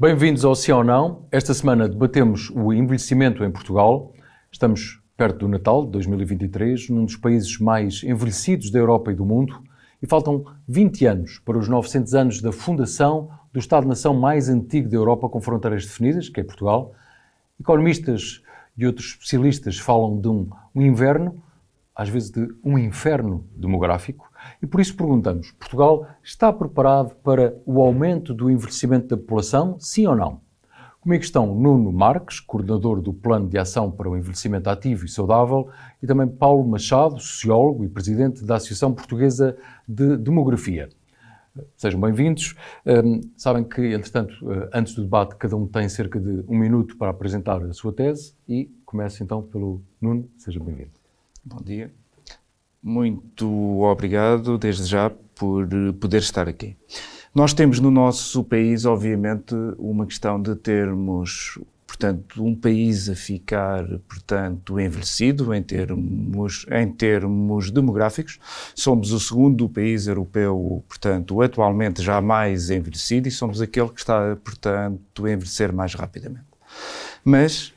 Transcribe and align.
Bem-vindos 0.00 0.46
ao 0.46 0.54
Sim 0.54 0.72
ou 0.72 0.82
Não. 0.82 1.26
Esta 1.30 1.52
semana 1.52 1.86
debatemos 1.86 2.48
o 2.54 2.72
envelhecimento 2.72 3.44
em 3.44 3.50
Portugal. 3.50 4.14
Estamos 4.50 4.98
perto 5.14 5.40
do 5.40 5.48
Natal 5.48 5.84
de 5.84 5.90
2023, 5.90 6.88
num 6.88 7.04
dos 7.04 7.16
países 7.16 7.58
mais 7.58 8.02
envelhecidos 8.02 8.70
da 8.70 8.78
Europa 8.78 9.12
e 9.12 9.14
do 9.14 9.26
mundo, 9.26 9.62
e 10.02 10.06
faltam 10.06 10.46
20 10.66 11.04
anos 11.04 11.38
para 11.40 11.58
os 11.58 11.68
900 11.68 12.14
anos 12.14 12.40
da 12.40 12.50
fundação 12.50 13.28
do 13.52 13.58
Estado-nação 13.58 14.14
mais 14.14 14.48
antigo 14.48 14.88
da 14.88 14.96
Europa 14.96 15.28
com 15.28 15.38
fronteiras 15.38 15.84
definidas, 15.84 16.30
que 16.30 16.40
é 16.40 16.44
Portugal. 16.44 16.94
Economistas 17.60 18.40
e 18.78 18.86
outros 18.86 19.08
especialistas 19.08 19.76
falam 19.76 20.18
de 20.18 20.28
um, 20.28 20.48
um 20.74 20.80
inverno, 20.80 21.42
às 21.94 22.08
vezes 22.08 22.30
de 22.30 22.48
um 22.64 22.78
inferno 22.78 23.44
demográfico. 23.54 24.29
E 24.62 24.66
por 24.66 24.80
isso 24.80 24.96
perguntamos: 24.96 25.52
Portugal 25.52 26.06
está 26.22 26.52
preparado 26.52 27.14
para 27.16 27.56
o 27.64 27.80
aumento 27.80 28.34
do 28.34 28.50
envelhecimento 28.50 29.08
da 29.08 29.16
população, 29.16 29.78
sim 29.78 30.06
ou 30.06 30.16
não? 30.16 30.40
Comigo 31.00 31.24
estão 31.24 31.54
Nuno 31.54 31.90
Marques, 31.90 32.40
coordenador 32.40 33.00
do 33.00 33.14
Plano 33.14 33.48
de 33.48 33.56
Ação 33.56 33.90
para 33.90 34.08
o 34.08 34.18
Envelhecimento 34.18 34.68
Ativo 34.68 35.06
e 35.06 35.08
Saudável, 35.08 35.70
e 36.02 36.06
também 36.06 36.28
Paulo 36.28 36.62
Machado, 36.68 37.18
sociólogo 37.18 37.84
e 37.84 37.88
presidente 37.88 38.44
da 38.44 38.56
Associação 38.56 38.92
Portuguesa 38.92 39.56
de 39.88 40.18
Demografia. 40.18 40.90
Sejam 41.74 41.98
bem-vindos. 41.98 42.54
Um, 42.86 43.20
sabem 43.34 43.64
que, 43.64 43.94
entretanto, 43.94 44.34
uh, 44.42 44.68
antes 44.74 44.94
do 44.94 45.02
debate, 45.02 45.36
cada 45.36 45.56
um 45.56 45.66
tem 45.66 45.88
cerca 45.88 46.20
de 46.20 46.44
um 46.46 46.56
minuto 46.56 46.96
para 46.98 47.10
apresentar 47.10 47.62
a 47.62 47.72
sua 47.72 47.92
tese 47.92 48.34
e 48.46 48.70
começo 48.84 49.22
então 49.22 49.42
pelo 49.42 49.82
Nuno. 50.00 50.28
Seja 50.36 50.60
bem-vindo. 50.60 50.92
Bom 51.44 51.62
dia. 51.62 51.99
Muito 52.82 53.82
obrigado, 53.82 54.56
desde 54.56 54.84
já, 54.84 55.10
por 55.34 55.68
poder 56.00 56.18
estar 56.18 56.48
aqui. 56.48 56.76
Nós 57.34 57.52
temos 57.52 57.78
no 57.78 57.90
nosso 57.90 58.42
país, 58.42 58.84
obviamente, 58.84 59.54
uma 59.78 60.06
questão 60.06 60.40
de 60.40 60.56
termos, 60.56 61.58
portanto, 61.86 62.42
um 62.42 62.54
país 62.54 63.08
a 63.08 63.14
ficar, 63.14 63.86
portanto, 64.08 64.80
envelhecido 64.80 65.52
em 65.54 65.62
termos, 65.62 66.66
em 66.70 66.90
termos 66.90 67.70
demográficos. 67.70 68.38
Somos 68.74 69.12
o 69.12 69.20
segundo 69.20 69.68
país 69.68 70.06
europeu, 70.06 70.82
portanto, 70.88 71.40
atualmente 71.42 72.02
já 72.02 72.20
mais 72.20 72.70
envelhecido 72.70 73.28
e 73.28 73.30
somos 73.30 73.60
aquele 73.60 73.90
que 73.90 74.00
está, 74.00 74.36
portanto, 74.42 75.26
a 75.26 75.30
envelhecer 75.30 75.72
mais 75.72 75.94
rapidamente. 75.94 76.46
Mas 77.24 77.72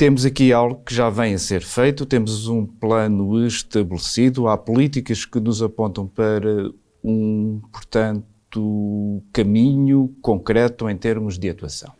temos 0.00 0.24
aqui 0.24 0.50
algo 0.50 0.82
que 0.82 0.94
já 0.94 1.10
vem 1.10 1.34
a 1.34 1.38
ser 1.38 1.60
feito, 1.60 2.06
temos 2.06 2.48
um 2.48 2.64
plano 2.64 3.46
estabelecido, 3.46 4.48
há 4.48 4.56
políticas 4.56 5.26
que 5.26 5.38
nos 5.38 5.62
apontam 5.62 6.06
para 6.06 6.70
um, 7.04 7.60
portanto, 7.70 9.22
caminho 9.30 10.10
concreto 10.22 10.88
em 10.88 10.96
termos 10.96 11.38
de 11.38 11.50
atuação. 11.50 11.92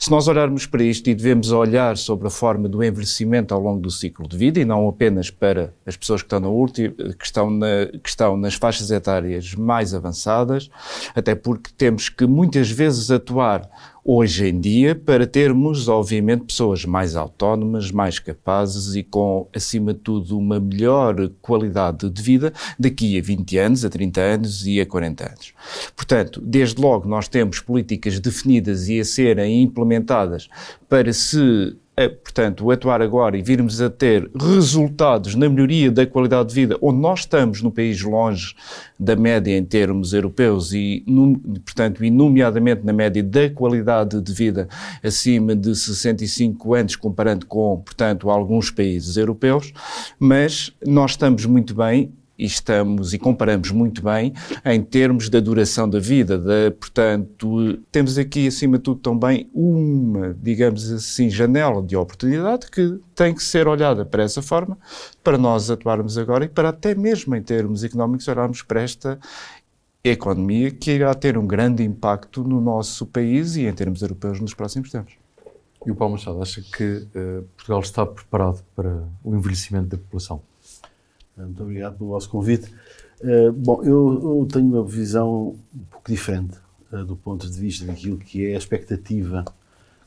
Se 0.00 0.10
nós 0.10 0.26
olharmos 0.26 0.66
para 0.66 0.82
isto 0.82 1.08
e 1.10 1.14
devemos 1.14 1.52
olhar 1.52 1.96
sobre 1.96 2.26
a 2.26 2.30
forma 2.30 2.68
do 2.68 2.82
envelhecimento 2.82 3.54
ao 3.54 3.60
longo 3.60 3.80
do 3.80 3.90
ciclo 3.90 4.28
de 4.28 4.36
vida 4.36 4.58
e 4.58 4.64
não 4.64 4.88
apenas 4.88 5.30
para 5.30 5.72
as 5.86 5.96
pessoas 5.96 6.22
que 6.22 6.26
estão, 6.26 6.40
na 6.40 6.48
última, 6.48 6.92
que 6.94 7.24
estão, 7.24 7.50
na, 7.50 7.86
que 8.02 8.08
estão 8.08 8.36
nas 8.36 8.54
faixas 8.54 8.90
etárias 8.90 9.54
mais 9.54 9.94
avançadas, 9.94 10.68
até 11.14 11.36
porque 11.36 11.70
temos 11.76 12.08
que 12.08 12.26
muitas 12.26 12.68
vezes 12.68 13.12
atuar 13.12 13.68
hoje 14.04 14.48
em 14.48 14.60
dia 14.60 14.94
para 14.94 15.26
termos, 15.26 15.88
obviamente, 15.88 16.44
pessoas 16.44 16.84
mais 16.84 17.16
autónomas, 17.16 17.90
mais 17.90 18.18
capazes 18.18 18.94
e 18.94 19.02
com, 19.02 19.48
acima 19.54 19.92
de 19.92 20.00
tudo, 20.00 20.38
uma 20.38 20.60
melhor 20.60 21.30
qualidade 21.40 22.08
de 22.08 22.22
vida 22.22 22.52
daqui 22.78 23.18
a 23.18 23.22
20 23.22 23.58
anos, 23.58 23.84
a 23.84 23.90
30 23.90 24.20
anos 24.20 24.66
e 24.66 24.80
a 24.80 24.86
40 24.86 25.26
anos. 25.26 25.52
Portanto, 25.94 26.40
desde 26.44 26.80
logo 26.80 27.08
nós 27.08 27.28
temos 27.28 27.60
políticas 27.60 28.18
definidas 28.18 28.88
e 28.88 29.00
a 29.00 29.04
serem 29.04 29.62
implementadas 29.62 30.48
para 30.88 31.12
se 31.12 31.76
é, 31.98 32.08
portanto, 32.08 32.70
atuar 32.70 33.02
agora 33.02 33.36
e 33.36 33.42
virmos 33.42 33.80
a 33.82 33.90
ter 33.90 34.30
resultados 34.40 35.34
na 35.34 35.48
melhoria 35.48 35.90
da 35.90 36.06
qualidade 36.06 36.50
de 36.50 36.54
vida, 36.54 36.78
onde 36.80 37.00
nós 37.00 37.20
estamos 37.20 37.60
no 37.60 37.72
país 37.72 38.00
longe 38.02 38.54
da 39.00 39.16
média 39.16 39.58
em 39.58 39.64
termos 39.64 40.12
europeus 40.12 40.72
e, 40.72 41.04
portanto, 41.64 42.04
e 42.04 42.10
nomeadamente 42.10 42.86
na 42.86 42.92
média 42.92 43.20
da 43.20 43.50
qualidade 43.50 44.20
de 44.20 44.32
vida 44.32 44.68
acima 45.02 45.56
de 45.56 45.74
65 45.74 46.72
anos, 46.72 46.94
comparando 46.94 47.46
com, 47.46 47.82
portanto, 47.84 48.30
alguns 48.30 48.70
países 48.70 49.16
europeus, 49.16 49.72
mas 50.20 50.72
nós 50.86 51.12
estamos 51.12 51.44
muito 51.46 51.74
bem 51.74 52.12
e 52.38 52.46
estamos 52.46 53.12
e 53.12 53.18
comparamos 53.18 53.70
muito 53.70 54.02
bem 54.02 54.32
em 54.64 54.80
termos 54.80 55.28
da 55.28 55.40
duração 55.40 55.88
da 55.88 55.98
vida. 55.98 56.38
Da, 56.38 56.70
portanto, 56.70 57.78
temos 57.90 58.16
aqui, 58.16 58.46
acima 58.46 58.78
de 58.78 58.84
tudo, 58.84 59.00
também 59.00 59.50
uma, 59.52 60.36
digamos 60.40 60.90
assim, 60.92 61.28
janela 61.28 61.82
de 61.82 61.96
oportunidade 61.96 62.70
que 62.70 63.00
tem 63.14 63.34
que 63.34 63.42
ser 63.42 63.66
olhada 63.66 64.04
para 64.04 64.22
essa 64.22 64.40
forma 64.40 64.78
para 65.24 65.36
nós 65.36 65.70
atuarmos 65.70 66.16
agora 66.16 66.44
e 66.44 66.48
para 66.48 66.68
até 66.68 66.94
mesmo 66.94 67.34
em 67.34 67.42
termos 67.42 67.82
económicos 67.82 68.28
olharmos 68.28 68.62
para 68.62 68.82
esta 68.82 69.18
economia 70.04 70.70
que 70.70 70.92
irá 70.92 71.12
ter 71.14 71.36
um 71.36 71.46
grande 71.46 71.82
impacto 71.82 72.44
no 72.44 72.60
nosso 72.60 73.04
país 73.04 73.56
e 73.56 73.66
em 73.66 73.72
termos 73.72 74.00
europeus 74.00 74.40
nos 74.40 74.54
próximos 74.54 74.90
tempos. 74.90 75.14
E 75.84 75.90
o 75.90 75.94
Paulo 75.94 76.12
Machado 76.12 76.40
acha 76.42 76.60
que 76.60 77.06
uh, 77.14 77.42
Portugal 77.56 77.80
está 77.80 78.06
preparado 78.06 78.62
para 78.74 79.04
o 79.22 79.34
envelhecimento 79.34 79.88
da 79.88 79.96
população? 79.96 80.42
Muito 81.44 81.62
obrigado 81.62 81.96
pelo 81.96 82.10
vosso 82.10 82.28
convite. 82.28 82.72
Uh, 83.20 83.52
bom, 83.52 83.82
eu, 83.82 84.38
eu, 84.40 84.48
tenho 84.50 84.66
uma 84.66 84.84
visão 84.84 85.56
um 85.74 85.84
pouco 85.90 86.10
diferente 86.10 86.56
uh, 86.92 87.04
do 87.04 87.16
ponto 87.16 87.50
de 87.50 87.58
vista 87.58 87.84
daquilo 87.84 88.16
que 88.18 88.46
é 88.46 88.54
a 88.54 88.58
expectativa 88.58 89.44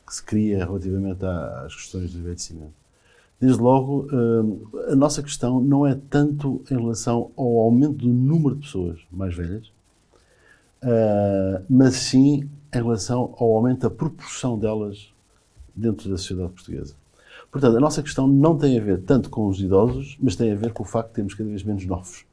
que 0.06 0.14
se 0.14 0.22
cria 0.22 0.64
relativamente 0.64 1.24
às 1.24 1.74
questões 1.74 2.12
do 2.12 2.18
envelhecimento. 2.18 2.72
Desde 3.38 3.60
logo, 3.60 4.06
uh, 4.12 4.90
a 4.90 4.96
nossa 4.96 5.22
questão 5.22 5.60
não 5.60 5.86
é 5.86 5.98
tanto 6.08 6.62
em 6.70 6.78
relação 6.78 7.30
ao 7.36 7.58
aumento 7.58 7.94
do 7.94 8.08
número 8.08 8.54
de 8.56 8.62
pessoas 8.62 9.00
mais 9.10 9.34
velhas, 9.34 9.70
mas 11.70 11.94
sim 11.94 12.50
em 12.74 12.76
relação 12.76 13.34
ao 13.38 13.54
aumento 13.54 13.82
da 13.82 13.90
proporção 13.90 14.58
delas 14.58 15.12
dentro 15.76 16.10
da 16.10 16.18
sociedade 16.18 16.50
portuguesa. 16.50 16.94
Portanto, 17.52 17.76
a 17.76 17.80
nossa 17.80 18.02
questão 18.02 18.26
não 18.26 18.56
tem 18.56 18.78
a 18.78 18.82
ver 18.82 19.02
tanto 19.02 19.28
com 19.28 19.46
os 19.46 19.60
idosos, 19.60 20.16
mas 20.18 20.34
tem 20.34 20.50
a 20.50 20.56
ver 20.56 20.72
com 20.72 20.82
o 20.82 20.86
facto 20.86 21.08
de 21.08 21.14
termos 21.16 21.34
cada 21.34 21.50
vez 21.50 21.62
menos 21.62 21.84
novos. 21.84 22.24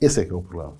Esse 0.00 0.20
é 0.20 0.24
que 0.24 0.32
é 0.32 0.34
o 0.34 0.42
problema. 0.42 0.74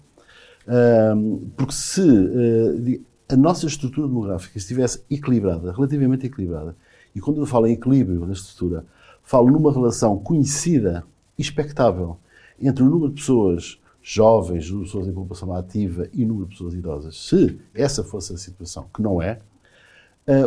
porque 1.56 1.72
se 1.72 2.02
uh, 2.02 3.04
a 3.28 3.36
nossa 3.36 3.66
estrutura 3.66 4.08
demográfica 4.08 4.58
estivesse 4.58 5.04
equilibrada, 5.08 5.70
relativamente 5.70 6.26
equilibrada, 6.26 6.74
e 7.14 7.20
quando 7.20 7.40
eu 7.40 7.46
falo 7.46 7.68
em 7.68 7.72
equilíbrio 7.74 8.26
na 8.26 8.32
estrutura, 8.32 8.84
falo 9.22 9.48
numa 9.48 9.72
relação 9.72 10.18
conhecida, 10.18 11.04
expectável, 11.38 12.18
entre 12.60 12.82
o 12.82 12.86
número 12.90 13.10
de 13.12 13.20
pessoas 13.20 13.80
jovens, 14.02 14.68
o 14.68 14.72
número 14.72 14.86
de 14.86 14.92
pessoas 14.92 15.08
em 15.08 15.12
população 15.12 15.52
ativa 15.54 16.08
e 16.12 16.24
o 16.24 16.28
número 16.28 16.46
de 16.46 16.54
pessoas 16.54 16.74
idosas, 16.74 17.16
se 17.16 17.60
essa 17.72 18.02
fosse 18.02 18.32
a 18.32 18.36
situação, 18.36 18.86
que 18.92 19.00
não 19.00 19.22
é, 19.22 19.38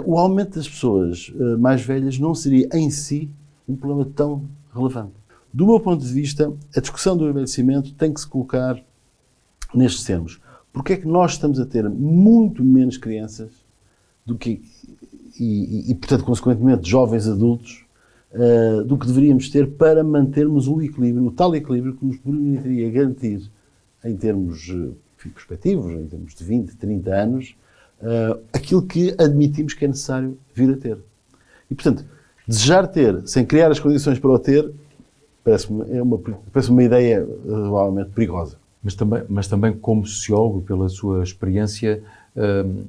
o 0.05 0.17
aumento 0.17 0.55
das 0.55 0.69
pessoas 0.69 1.29
uh, 1.29 1.57
mais 1.57 1.81
velhas 1.81 2.19
não 2.19 2.35
seria 2.35 2.69
em 2.73 2.89
si 2.89 3.29
um 3.67 3.75
problema 3.75 4.09
tão 4.15 4.43
relevante. 4.73 5.13
Do 5.53 5.65
meu 5.65 5.79
ponto 5.79 6.05
de 6.05 6.13
vista, 6.13 6.53
a 6.75 6.79
discussão 6.79 7.17
do 7.17 7.27
envelhecimento 7.27 7.93
tem 7.93 8.13
que 8.13 8.21
se 8.21 8.27
colocar 8.27 8.81
nestes 9.73 10.03
termos. 10.03 10.39
Porque 10.71 10.93
é 10.93 10.97
que 10.97 11.07
nós 11.07 11.33
estamos 11.33 11.59
a 11.59 11.65
ter 11.65 11.89
muito 11.89 12.63
menos 12.63 12.97
crianças 12.97 13.49
do 14.25 14.37
que, 14.37 14.61
e, 15.39 15.89
e, 15.89 15.91
e 15.91 15.95
portanto, 15.95 16.23
consequentemente, 16.23 16.89
jovens 16.89 17.27
adultos, 17.27 17.83
uh, 18.33 18.83
do 18.83 18.97
que 18.97 19.07
deveríamos 19.07 19.49
ter 19.49 19.67
para 19.71 20.03
mantermos 20.03 20.67
o 20.67 20.81
equilíbrio, 20.81 21.25
o 21.25 21.31
tal 21.31 21.53
equilíbrio 21.55 21.95
que 21.95 22.05
nos 22.05 22.17
permitiria 22.17 22.89
garantir, 22.89 23.51
em 24.05 24.15
termos 24.15 24.69
uh, 24.69 24.95
perspectivos, 25.17 25.91
em 25.91 26.07
termos 26.07 26.33
de 26.33 26.43
20, 26.43 26.75
30 26.77 27.11
anos, 27.13 27.55
uh, 28.01 28.39
aquilo 28.53 28.81
que 28.81 29.15
admitimos 29.17 29.73
que 29.73 29.85
é 29.85 29.87
necessário 29.87 30.37
vir 30.53 30.73
a 30.73 30.77
ter. 30.77 30.97
E, 31.69 31.75
portanto, 31.75 32.05
desejar 32.47 32.87
ter 32.87 33.27
sem 33.27 33.45
criar 33.45 33.71
as 33.71 33.79
condições 33.79 34.19
para 34.19 34.29
o 34.29 34.39
ter 34.39 34.71
parece-me 35.43 35.97
é 35.97 36.01
uma, 36.01 36.19
parece 36.51 36.69
uma 36.69 36.83
ideia 36.83 37.25
provavelmente 37.45 38.11
perigosa. 38.11 38.57
Mas 38.83 38.95
também, 38.95 39.23
mas 39.29 39.47
também 39.47 39.73
como 39.73 40.05
sociólogo, 40.05 40.61
pela 40.61 40.89
sua 40.89 41.23
experiência, 41.23 42.03
uh, 42.35 42.83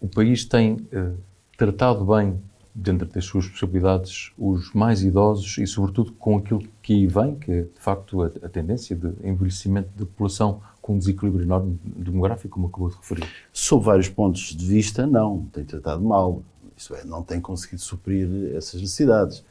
o 0.00 0.08
país 0.08 0.44
tem 0.44 0.74
uh, 0.74 1.14
tratado 1.58 2.04
bem, 2.04 2.38
dentro 2.74 3.06
das 3.06 3.24
suas 3.24 3.46
possibilidades, 3.48 4.32
os 4.38 4.72
mais 4.72 5.02
idosos 5.02 5.58
e, 5.58 5.66
sobretudo, 5.66 6.12
com 6.12 6.38
aquilo 6.38 6.62
que 6.80 7.06
vem, 7.06 7.34
que 7.34 7.52
é, 7.52 7.62
de 7.62 7.80
facto, 7.80 8.22
a, 8.22 8.26
a 8.26 8.48
tendência 8.48 8.96
de 8.96 9.08
envelhecimento 9.22 9.90
da 9.96 10.06
população 10.06 10.62
com 10.80 10.94
um 10.94 10.98
desequilíbrio 10.98 11.44
enorme 11.44 11.78
demográfico, 11.84 12.54
como 12.54 12.68
acabou 12.68 12.88
de 12.88 12.96
referir? 12.96 13.28
Sob 13.52 13.84
vários 13.84 14.08
pontos 14.08 14.54
de 14.56 14.66
vista, 14.66 15.06
não. 15.06 15.46
Tem 15.52 15.64
tratado 15.64 16.02
mal. 16.02 16.42
Isso 16.76 16.94
é, 16.94 17.04
não 17.04 17.22
tem 17.22 17.40
conseguido 17.40 17.82
suprir 17.82 18.28
essas 18.54 18.80
necessidades. 18.80 19.44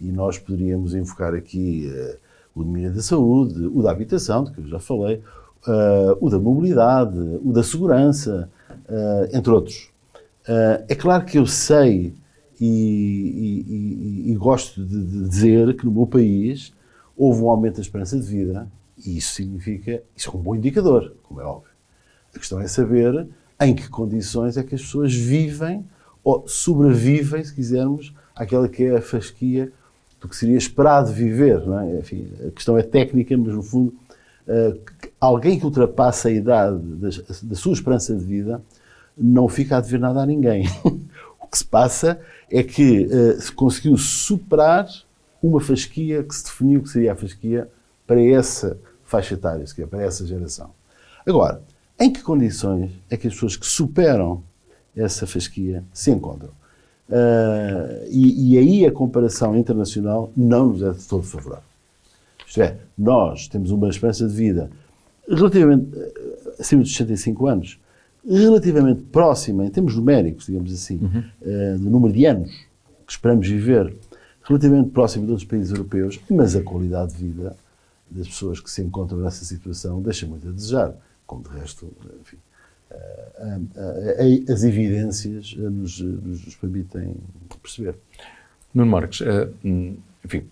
E 0.00 0.10
nós 0.10 0.38
poderíamos 0.38 0.94
invocar 0.94 1.34
aqui 1.34 1.90
uh, 1.90 2.18
o 2.54 2.64
domínio 2.64 2.92
da 2.92 3.02
saúde, 3.02 3.66
o 3.66 3.82
da 3.82 3.90
habitação, 3.90 4.44
de 4.44 4.52
que 4.52 4.60
eu 4.60 4.68
já 4.68 4.78
falei, 4.78 5.22
uh, 5.66 6.16
o 6.20 6.28
da 6.28 6.38
mobilidade, 6.38 7.18
o 7.42 7.52
da 7.52 7.62
segurança, 7.62 8.50
uh, 8.70 9.36
entre 9.36 9.52
outros. 9.52 9.90
É 10.88 10.94
claro 10.94 11.24
que 11.24 11.38
eu 11.38 11.46
sei 11.46 12.12
e, 12.60 12.66
e, 12.66 14.28
e, 14.28 14.32
e 14.32 14.34
gosto 14.36 14.84
de, 14.84 15.02
de, 15.02 15.28
dizer 15.28 15.74
que 15.74 15.86
no 15.86 15.90
meu 15.90 16.06
país 16.06 16.70
houve 17.16 17.42
um 17.42 17.48
aumento 17.48 17.76
da 17.76 17.80
esperança 17.80 18.18
de 18.18 18.26
vida 18.26 18.68
e 19.04 19.18
isso 19.18 19.34
significa, 19.34 20.02
isso 20.16 20.30
é 20.30 20.34
um 20.34 20.42
bom 20.42 20.56
indicador, 20.56 21.14
como 21.22 21.40
é 21.40 21.44
óbvio. 21.44 21.70
A 22.34 22.38
questão 22.38 22.60
é 22.60 22.66
saber 22.66 23.28
em 23.60 23.74
que 23.74 23.88
condições 23.88 24.56
é 24.56 24.62
que 24.62 24.74
as 24.74 24.82
pessoas 24.82 25.14
vivem 25.14 25.84
ou 26.22 26.48
sobrevivem, 26.48 27.44
se 27.44 27.54
quisermos, 27.54 28.14
àquela 28.34 28.68
que 28.68 28.84
é 28.84 28.96
a 28.96 29.02
fasquia 29.02 29.70
do 30.20 30.28
que 30.28 30.34
seria 30.34 30.56
esperado 30.56 31.12
viver. 31.12 31.62
É? 31.82 31.98
Enfim, 31.98 32.28
a 32.46 32.50
questão 32.50 32.78
é 32.78 32.82
técnica, 32.82 33.36
mas 33.36 33.54
no 33.54 33.62
fundo, 33.62 33.94
uh, 34.48 34.80
alguém 35.20 35.58
que 35.58 35.66
ultrapassa 35.66 36.28
a 36.28 36.32
idade 36.32 36.78
da 37.42 37.54
sua 37.54 37.74
esperança 37.74 38.16
de 38.16 38.24
vida 38.24 38.62
não 39.16 39.48
fica 39.48 39.76
a 39.76 39.80
dever 39.80 40.00
nada 40.00 40.22
a 40.22 40.26
ninguém. 40.26 40.66
o 40.82 41.46
que 41.46 41.58
se 41.58 41.64
passa 41.64 42.18
é 42.50 42.62
que 42.62 43.06
uh, 43.06 43.40
se 43.40 43.52
conseguiu 43.52 43.96
superar 43.98 44.88
uma 45.42 45.60
fasquia 45.60 46.22
que 46.22 46.34
se 46.34 46.44
definiu 46.44 46.82
que 46.82 46.88
seria 46.88 47.12
a 47.12 47.16
fasquia 47.16 47.68
para 48.06 48.20
essa 48.22 48.78
faixa 49.04 49.34
etária, 49.34 49.64
para 49.88 50.02
essa 50.02 50.26
geração. 50.26 50.70
Agora, 51.26 51.62
em 51.98 52.12
que 52.12 52.22
condições 52.22 52.90
é 53.10 53.16
que 53.16 53.26
as 53.28 53.34
pessoas 53.34 53.56
que 53.56 53.66
superam 53.66 54.42
essa 54.96 55.26
fasquia 55.26 55.84
se 55.92 56.10
encontram? 56.10 56.50
Uh, 57.08 58.06
e, 58.08 58.54
e, 58.54 58.58
aí 58.58 58.86
a 58.86 58.90
comparação 58.90 59.56
internacional 59.56 60.32
não 60.34 60.68
nos 60.68 60.82
é 60.82 60.90
de 60.90 61.04
todo 61.04 61.22
favorável. 61.22 61.64
Isto 62.46 62.62
é, 62.62 62.78
nós 62.96 63.46
temos 63.46 63.70
uma 63.70 63.88
esperança 63.88 64.26
de 64.26 64.34
vida 64.34 64.70
relativamente 65.28 65.88
eh, 65.96 66.54
acima 66.58 66.82
dos 66.82 66.92
65 66.92 67.46
anos, 67.46 67.80
relativamente 68.26 69.02
próxima, 69.02 69.66
em 69.66 69.70
termos 69.70 69.96
numéricos, 69.96 70.46
digamos 70.46 70.72
assim, 70.72 70.98
uhum. 70.98 71.24
uh, 71.42 71.78
do 71.78 71.90
número 71.90 72.12
de 72.12 72.24
anos 72.24 72.50
que 73.06 73.12
esperamos 73.12 73.46
viver, 73.46 73.94
relativamente 74.42 74.90
próxima 74.90 75.26
de 75.26 75.32
outros 75.32 75.48
países 75.48 75.70
europeus, 75.70 76.20
mas 76.30 76.56
a 76.56 76.62
qualidade 76.62 77.14
de 77.14 77.28
vida 77.28 77.56
das 78.10 78.28
pessoas 78.28 78.60
que 78.60 78.70
se 78.70 78.82
encontram 78.82 79.18
nessa 79.18 79.44
situação 79.44 80.00
deixa 80.00 80.26
muito 80.26 80.48
a 80.48 80.52
desejar, 80.52 80.94
como 81.26 81.42
de 81.42 81.50
resto, 81.50 81.92
enfim, 82.20 82.36
uh, 82.90 83.60
uh, 83.60 84.52
as 84.52 84.62
evidências 84.62 85.54
nos, 85.54 86.00
nos 86.00 86.54
permitem 86.56 87.16
perceber. 87.60 87.96
Nuno 88.74 88.90
Marques, 88.90 89.20
hum, 89.64 89.96
enfim, 90.24 90.46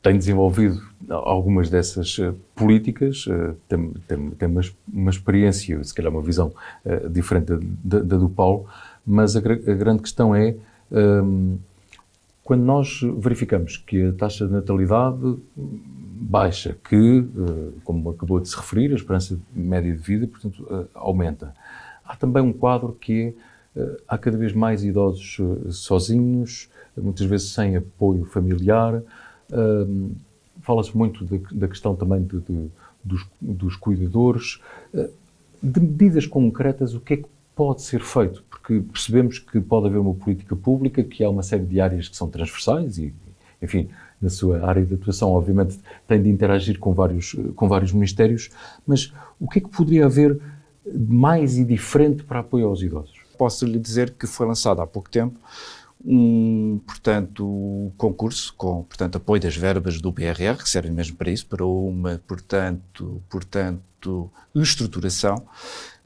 tem 0.00 0.16
desenvolvido 0.16 0.80
algumas 1.08 1.68
dessas 1.68 2.16
políticas, 2.54 3.26
tem, 3.68 3.92
tem, 4.08 4.30
tem 4.30 4.48
uma, 4.48 4.60
uma, 4.90 5.10
experiência, 5.10 5.82
se 5.82 5.92
calhar 5.92 6.10
uma 6.10 6.22
visão 6.22 6.54
diferente 7.10 7.52
da, 7.84 7.98
da, 7.98 8.16
do 8.16 8.28
Paulo, 8.28 8.66
mas 9.04 9.36
a, 9.36 9.40
a 9.40 9.74
grande 9.74 10.02
questão 10.02 10.34
é 10.34 10.54
um, 10.90 11.58
quando 12.44 12.62
nós 12.62 13.00
verificamos 13.18 13.76
que 13.76 14.08
a 14.08 14.12
taxa 14.12 14.46
de 14.46 14.52
natalidade 14.52 15.36
baixa, 15.56 16.76
que, 16.88 17.24
como 17.84 18.10
acabou 18.10 18.40
de 18.40 18.48
se 18.48 18.56
referir, 18.56 18.92
a 18.92 18.96
esperança 18.96 19.38
média 19.54 19.92
de 19.92 19.98
vida, 19.98 20.26
portanto, 20.26 20.88
aumenta. 20.94 21.54
Há 22.04 22.16
também 22.16 22.42
um 22.42 22.52
quadro 22.52 22.96
que 23.00 23.34
é, 23.76 23.96
há 24.08 24.18
cada 24.18 24.36
vez 24.36 24.52
mais 24.52 24.84
idosos 24.84 25.38
sozinhos, 25.70 26.68
muitas 26.96 27.26
vezes 27.26 27.50
sem 27.50 27.76
apoio 27.76 28.24
familiar, 28.24 29.02
Fala-se 30.62 30.96
muito 30.96 31.24
da 31.52 31.66
questão 31.66 31.96
também 31.96 32.22
de, 32.22 32.40
de, 32.40 32.70
dos, 33.04 33.26
dos, 33.40 33.76
cuidadores. 33.76 34.60
De 35.62 35.80
medidas 35.80 36.26
concretas, 36.26 36.94
o 36.94 37.00
que 37.00 37.14
é 37.14 37.16
que 37.18 37.28
pode 37.62 37.82
ser 37.82 38.00
feito? 38.00 38.42
Porque 38.50 38.80
percebemos 38.80 39.38
que 39.38 39.60
pode 39.60 39.86
haver 39.86 39.98
uma 39.98 40.14
política 40.14 40.56
pública, 40.56 41.00
que 41.04 41.22
há 41.22 41.30
uma 41.30 41.44
série 41.44 41.64
de 41.64 41.80
áreas 41.80 42.08
que 42.08 42.16
são 42.16 42.28
transversais 42.28 42.98
e, 42.98 43.14
enfim, 43.62 43.88
na 44.20 44.28
sua 44.28 44.66
área 44.66 44.84
de 44.84 44.94
atuação, 44.94 45.30
obviamente, 45.30 45.78
tem 46.08 46.20
de 46.20 46.28
interagir 46.28 46.80
com 46.80 46.92
vários, 46.92 47.36
com 47.54 47.68
vários 47.68 47.92
ministérios, 47.92 48.50
mas 48.84 49.12
o 49.38 49.48
que 49.48 49.60
é 49.60 49.62
que 49.62 49.68
poderia 49.68 50.06
haver 50.06 50.40
mais 51.08 51.56
e 51.56 51.64
diferente 51.64 52.24
para 52.24 52.40
apoio 52.40 52.66
aos 52.66 52.82
idosos? 52.82 53.14
Posso 53.38 53.64
lhe 53.64 53.78
dizer 53.78 54.10
que 54.10 54.26
foi 54.26 54.44
lançado 54.44 54.82
há 54.82 54.86
pouco 54.86 55.08
tempo 55.08 55.38
um, 56.04 56.80
portanto, 56.84 57.92
concurso 57.96 58.52
com, 58.56 58.82
portanto, 58.82 59.16
apoio 59.16 59.40
das 59.40 59.56
verbas 59.56 60.00
do 60.00 60.10
BRR, 60.10 60.56
que 60.60 60.68
servem 60.68 60.90
mesmo 60.90 61.16
para 61.16 61.30
isso, 61.30 61.46
para 61.46 61.64
uma, 61.64 62.20
portanto, 62.26 63.22
portanto, 63.30 64.28
estruturação 64.52 65.46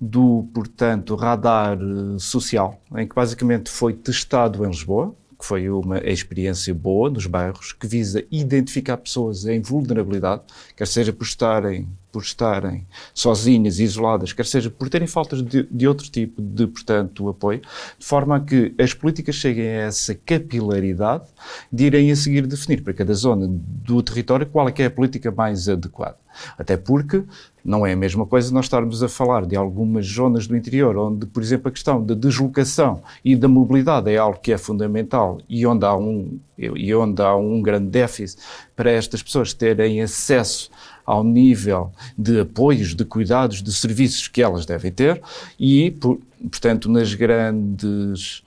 do, 0.00 0.46
portanto, 0.52 1.14
radar 1.14 1.78
social, 2.18 2.80
em 2.96 3.06
que 3.06 3.14
basicamente 3.14 3.70
foi 3.70 3.94
testado 3.94 4.64
em 4.64 4.68
Lisboa, 4.68 5.14
que 5.38 5.44
foi 5.44 5.68
uma 5.68 5.98
experiência 5.98 6.72
boa 6.74 7.10
nos 7.10 7.26
bairros, 7.26 7.72
que 7.72 7.86
visa 7.86 8.24
identificar 8.30 8.96
pessoas 8.96 9.44
em 9.44 9.60
vulnerabilidade, 9.60 10.42
quer 10.74 10.86
seja 10.86 11.12
por 11.12 11.24
estarem, 11.24 11.86
por 12.10 12.22
estarem 12.22 12.86
sozinhas, 13.12 13.78
isoladas, 13.78 14.32
quer 14.32 14.46
seja 14.46 14.70
por 14.70 14.88
terem 14.88 15.06
faltas 15.06 15.42
de, 15.42 15.64
de 15.64 15.86
outro 15.86 16.10
tipo 16.10 16.40
de, 16.40 16.66
portanto, 16.66 17.28
apoio, 17.28 17.60
de 17.98 18.06
forma 18.06 18.36
a 18.36 18.40
que 18.40 18.74
as 18.78 18.94
políticas 18.94 19.34
cheguem 19.34 19.66
a 19.66 19.82
essa 19.82 20.14
capilaridade 20.14 21.28
de 21.70 21.84
irem 21.84 22.10
a 22.10 22.16
seguir 22.16 22.46
definir 22.46 22.82
para 22.82 22.94
cada 22.94 23.12
zona 23.12 23.46
do 23.48 24.02
território 24.02 24.46
qual 24.46 24.68
é 24.68 24.72
que 24.72 24.82
é 24.82 24.86
a 24.86 24.90
política 24.90 25.30
mais 25.30 25.68
adequada. 25.68 26.16
Até 26.58 26.76
porque 26.76 27.22
não 27.66 27.84
é 27.84 27.92
a 27.92 27.96
mesma 27.96 28.24
coisa 28.24 28.54
nós 28.54 28.66
estarmos 28.66 29.02
a 29.02 29.08
falar 29.08 29.44
de 29.44 29.56
algumas 29.56 30.06
zonas 30.06 30.46
do 30.46 30.56
interior 30.56 30.96
onde, 30.96 31.26
por 31.26 31.42
exemplo, 31.42 31.68
a 31.68 31.72
questão 31.72 32.02
da 32.02 32.14
deslocação 32.14 33.02
e 33.24 33.34
da 33.34 33.48
mobilidade 33.48 34.08
é 34.08 34.16
algo 34.16 34.38
que 34.38 34.52
é 34.52 34.58
fundamental 34.58 35.40
e 35.48 35.66
onde 35.66 35.84
há 35.84 35.96
um, 35.96 36.38
e 36.56 36.94
onde 36.94 37.20
há 37.20 37.34
um 37.34 37.60
grande 37.60 37.88
déficit 37.88 38.40
para 38.76 38.90
estas 38.92 39.20
pessoas 39.20 39.52
terem 39.52 40.00
acesso 40.00 40.70
ao 41.04 41.24
nível 41.24 41.90
de 42.16 42.40
apoios, 42.40 42.94
de 42.94 43.04
cuidados, 43.04 43.60
de 43.60 43.72
serviços 43.72 44.28
que 44.28 44.40
elas 44.40 44.64
devem 44.64 44.92
ter 44.92 45.20
e, 45.58 45.90
por, 45.90 46.20
portanto, 46.48 46.88
nas 46.88 47.14
grandes 47.14 48.44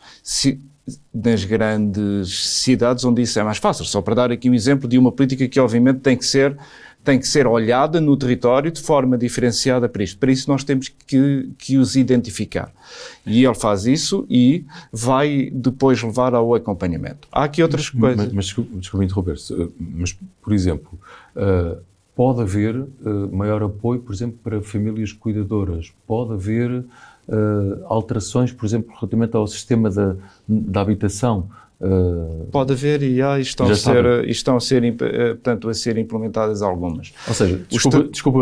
nas 1.14 1.44
grandes 1.44 2.48
cidades 2.48 3.04
onde 3.04 3.22
isso 3.22 3.40
é 3.40 3.44
mais 3.44 3.58
fácil. 3.58 3.86
Só 3.86 4.02
para 4.02 4.16
dar 4.16 4.32
aqui 4.32 4.50
um 4.50 4.54
exemplo 4.54 4.88
de 4.88 4.98
uma 4.98 5.12
política 5.12 5.48
que 5.48 5.60
obviamente 5.60 6.00
tem 6.00 6.18
que 6.18 6.26
ser 6.26 6.58
tem 7.10 7.18
que 7.18 7.28
ser 7.28 7.48
olhada 7.48 8.00
no 8.00 8.16
território 8.16 8.70
de 8.72 8.80
forma 8.80 9.18
diferenciada 9.18 9.90
para 9.90 10.04
isto. 10.04 10.20
Para 10.20 10.32
isso 10.32 10.48
nós 10.48 10.64
temos 10.64 10.90
que, 11.08 11.50
que 11.58 11.76
os 11.76 11.96
identificar. 11.96 12.72
E 13.26 13.44
ele 13.44 13.56
faz 13.56 13.88
isso 13.88 14.28
e 14.30 14.64
vai 14.94 15.50
depois 15.52 16.04
levar 16.04 16.36
ao 16.36 16.54
acompanhamento. 16.54 17.28
Há 17.32 17.46
aqui 17.46 17.64
outras 17.64 17.90
coisas. 17.90 18.32
Mas, 18.32 18.32
mas 18.32 18.46
desculpe 18.46 19.06
interromper 19.06 19.36
mas, 19.80 20.16
por 20.40 20.54
exemplo, 20.54 21.00
uh, 21.36 21.82
pode 22.16 22.42
haver 22.42 22.76
uh, 22.76 22.88
maior 23.32 23.64
apoio, 23.64 24.02
por 24.02 24.14
exemplo, 24.14 24.38
para 24.44 24.62
famílias 24.62 25.12
cuidadoras, 25.12 25.92
pode 26.06 26.34
haver 26.34 26.86
alterações, 27.86 28.52
por 28.52 28.66
exemplo, 28.66 28.92
relativamente 28.96 29.36
ao 29.36 29.46
sistema 29.46 29.88
da, 29.88 30.16
da 30.48 30.82
habitação. 30.82 31.48
Uh, 31.82 32.46
Pode 32.52 32.74
haver 32.74 33.02
e 33.02 33.22
há, 33.22 33.40
estão, 33.40 33.70
a 33.70 33.76
ser, 33.76 34.28
estão 34.28 34.58
a 34.58 34.60
ser, 34.60 34.84
eh, 34.84 34.92
portanto, 35.30 35.70
a 35.70 35.74
ser 35.74 35.98
implementadas 35.98 36.62
algumas. 36.62 37.14
Ou 37.26 37.34
seja, 37.34 37.62
desculpa, 37.70 38.04
desculpa 38.04 38.40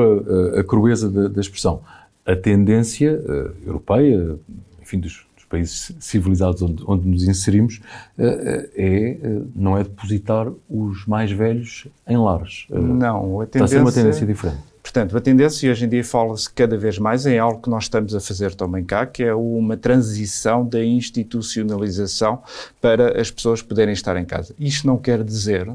a, 0.55 0.59
a 0.61 0.63
crueza 0.63 1.09
da, 1.09 1.27
da, 1.27 1.39
expressão, 1.39 1.81
a 2.25 2.35
tendência 2.35 3.21
uh, 3.23 3.67
europeia, 3.67 4.39
enfim, 4.81 4.99
dos, 4.99 5.23
dos, 5.35 5.45
países 5.45 5.91
civilizados 5.99 6.63
onde, 6.63 6.83
onde 6.87 7.07
nos 7.07 7.27
inserimos, 7.27 7.79
uh, 8.17 8.69
é, 8.75 9.17
não 9.55 9.77
é 9.77 9.83
depositar 9.83 10.51
os 10.67 11.05
mais 11.05 11.31
velhos 11.31 11.87
em 12.07 12.17
lares. 12.17 12.65
não, 12.71 13.41
a 13.41 13.45
tendência... 13.45 13.65
Está 13.65 13.65
a 13.65 13.67
ser 13.67 13.79
uma 13.81 13.91
tendência 13.91 14.25
diferente. 14.25 14.63
Portanto, 14.97 15.15
a 15.15 15.21
tendência, 15.21 15.69
hoje 15.69 15.85
em 15.85 15.89
dia 15.89 16.03
fala-se 16.03 16.51
cada 16.51 16.75
vez 16.75 16.97
mais, 16.97 17.27
em 17.27 17.37
algo 17.37 17.61
que 17.61 17.69
nós 17.69 17.83
estamos 17.83 18.15
a 18.15 18.19
fazer 18.19 18.55
também 18.55 18.83
cá, 18.83 19.05
que 19.05 19.21
é 19.21 19.31
uma 19.31 19.77
transição 19.77 20.67
da 20.67 20.83
institucionalização 20.83 22.41
para 22.81 23.21
as 23.21 23.29
pessoas 23.29 23.61
poderem 23.61 23.93
estar 23.93 24.17
em 24.17 24.25
casa. 24.25 24.55
Isto 24.57 24.87
não 24.87 24.97
quer 24.97 25.23
dizer 25.23 25.71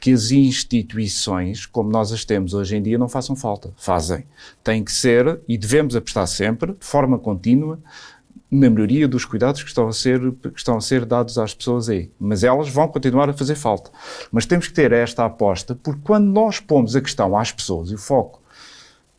que 0.00 0.10
as 0.10 0.32
instituições, 0.32 1.66
como 1.66 1.88
nós 1.88 2.10
as 2.10 2.24
temos 2.24 2.52
hoje 2.52 2.76
em 2.76 2.82
dia, 2.82 2.98
não 2.98 3.08
façam 3.08 3.36
falta. 3.36 3.70
Fazem. 3.76 4.24
Tem 4.64 4.82
que 4.82 4.90
ser, 4.90 5.38
e 5.46 5.56
devemos 5.56 5.94
apostar 5.94 6.26
sempre, 6.26 6.72
de 6.72 6.84
forma 6.84 7.16
contínua, 7.16 7.78
na 8.50 8.68
melhoria 8.68 9.06
dos 9.06 9.24
cuidados 9.24 9.62
que 9.62 9.68
estão, 9.68 9.86
a 9.86 9.92
ser, 9.92 10.20
que 10.32 10.48
estão 10.56 10.76
a 10.76 10.80
ser 10.80 11.04
dados 11.04 11.38
às 11.38 11.54
pessoas 11.54 11.88
aí. 11.88 12.10
Mas 12.18 12.42
elas 12.42 12.68
vão 12.68 12.88
continuar 12.88 13.30
a 13.30 13.32
fazer 13.32 13.54
falta. 13.54 13.92
Mas 14.32 14.46
temos 14.46 14.66
que 14.66 14.74
ter 14.74 14.90
esta 14.90 15.24
aposta, 15.24 15.76
porque 15.80 16.00
quando 16.02 16.26
nós 16.26 16.58
pomos 16.58 16.96
a 16.96 17.00
questão 17.00 17.38
às 17.38 17.52
pessoas 17.52 17.92
e 17.92 17.94
o 17.94 17.98
foco 17.98 18.42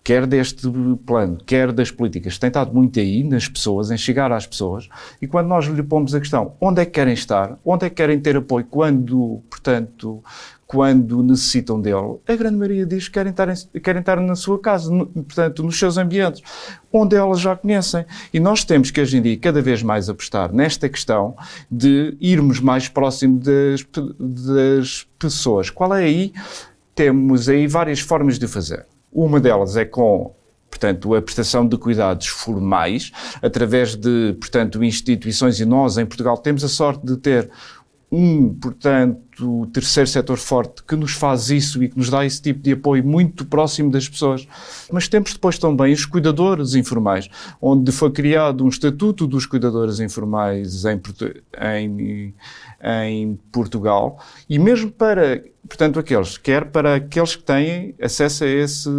quer 0.06 0.28
deste 0.28 0.68
plano, 1.04 1.40
quer 1.44 1.72
das 1.72 1.90
políticas, 1.90 2.38
tem 2.38 2.50
estado 2.50 2.72
muito 2.72 3.00
aí 3.00 3.24
nas 3.24 3.48
pessoas, 3.48 3.90
em 3.90 3.98
chegar 3.98 4.32
às 4.32 4.46
pessoas, 4.46 4.88
e 5.20 5.26
quando 5.26 5.48
nós 5.48 5.66
lhe 5.66 5.82
pomos 5.82 6.14
a 6.14 6.20
questão 6.20 6.54
onde 6.62 6.80
é 6.80 6.86
que 6.86 6.92
querem 6.92 7.16
estar, 7.16 7.58
onde 7.66 7.88
é 7.88 7.90
que 7.90 7.96
querem 7.96 8.20
ter 8.20 8.38
apoio, 8.38 8.68
quando, 8.70 9.42
portanto, 9.50 10.24
quando 10.68 11.24
necessitam 11.24 11.82
dele, 11.82 12.18
a 12.28 12.36
grande 12.36 12.56
maioria 12.56 12.86
diz 12.86 13.08
que 13.08 13.16
querem 13.16 13.32
estar, 13.32 13.50
em, 13.50 13.80
querem 13.80 14.00
estar 14.00 14.22
na 14.22 14.36
sua 14.36 14.60
casa, 14.60 14.92
no, 14.92 15.08
portanto, 15.08 15.64
nos 15.64 15.78
seus 15.78 15.98
ambientes, 15.98 16.44
onde 16.94 17.16
elas 17.16 17.40
já 17.40 17.56
conhecem. 17.56 18.06
E 18.32 18.40
nós 18.40 18.64
temos 18.64 18.92
que, 18.92 19.02
hoje 19.02 19.18
em 19.18 19.24
dia, 19.24 19.38
cada 19.40 19.60
vez 19.60 19.82
mais 19.82 20.08
apostar 20.08 20.54
nesta 20.54 20.88
questão 20.88 21.36
de 21.70 22.16
irmos 22.22 22.60
mais 22.60 22.88
próximo 22.88 23.40
das, 23.40 23.84
das 24.20 25.08
pessoas. 25.18 25.72
Qual 25.72 25.96
é 25.96 26.04
aí? 26.04 26.32
Temos 26.94 27.50
aí 27.50 27.66
várias 27.66 28.00
formas 28.00 28.38
de 28.38 28.48
fazer. 28.48 28.86
Uma 29.16 29.40
delas 29.40 29.78
é 29.78 29.86
com 29.86 30.36
portanto, 30.70 31.16
a 31.16 31.22
prestação 31.22 31.66
de 31.66 31.78
cuidados 31.78 32.28
formais, 32.28 33.10
através 33.42 33.96
de, 33.96 34.36
portanto, 34.42 34.84
instituições, 34.84 35.58
e 35.62 35.66
nós 35.66 35.98
em 35.98 36.06
Portugal 36.06 36.38
temos 36.38 36.66
a 36.66 36.68
sorte 36.68 37.06
de 37.06 37.16
ter 37.16 37.50
um, 38.12 38.54
portanto, 38.54 39.68
terceiro 39.74 40.08
setor 40.10 40.38
forte 40.38 40.84
que 40.84 40.96
nos 40.96 41.14
faz 41.14 41.50
isso 41.50 41.84
e 41.84 41.90
que 41.90 41.98
nos 41.98 42.10
dá 42.10 42.26
esse 42.26 42.42
tipo 42.42 42.62
de 42.62 42.72
apoio 42.74 43.04
muito 43.04 43.46
próximo 43.46 43.92
das 43.92 44.08
pessoas. 44.08 44.48
Mas 44.92 45.08
temos 45.08 45.34
depois 45.34 45.58
também 45.58 45.92
os 45.92 46.06
cuidadores 46.06 46.76
informais, 46.76 47.30
onde 47.62 47.92
foi 47.92 48.12
criado 48.12 48.64
um 48.64 48.70
estatuto 48.70 49.28
dos 49.28 49.46
cuidadores 49.46 50.00
informais 50.00 50.86
em, 50.86 51.02
em, 51.62 52.34
em 52.86 53.36
Portugal 53.52 54.20
e 54.48 54.60
mesmo 54.60 54.92
para, 54.92 55.44
portanto, 55.68 55.98
aqueles, 55.98 56.38
quer 56.38 56.66
para 56.66 56.96
aqueles 56.96 57.36
que 57.36 57.44
têm 57.44 57.96
acesso 58.00 58.44
a 58.44 58.48
esse 58.48 58.90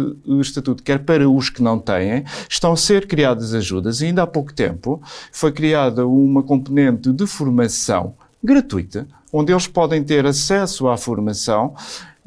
estatuto, 0.41 0.83
quer 0.83 0.99
para 0.99 1.29
os 1.29 1.49
que 1.49 1.63
não 1.63 1.79
têm, 1.79 2.25
estão 2.49 2.73
a 2.73 2.77
ser 2.77 3.07
criadas 3.07 3.53
ajudas 3.53 4.01
e 4.01 4.07
ainda 4.07 4.23
há 4.23 4.27
pouco 4.27 4.53
tempo 4.53 5.01
foi 5.31 5.51
criada 5.51 6.05
uma 6.05 6.43
componente 6.43 7.13
de 7.13 7.25
formação 7.25 8.15
gratuita, 8.43 9.07
onde 9.31 9.51
eles 9.51 9.67
podem 9.67 10.03
ter 10.03 10.25
acesso 10.25 10.87
à 10.87 10.97
formação 10.97 11.73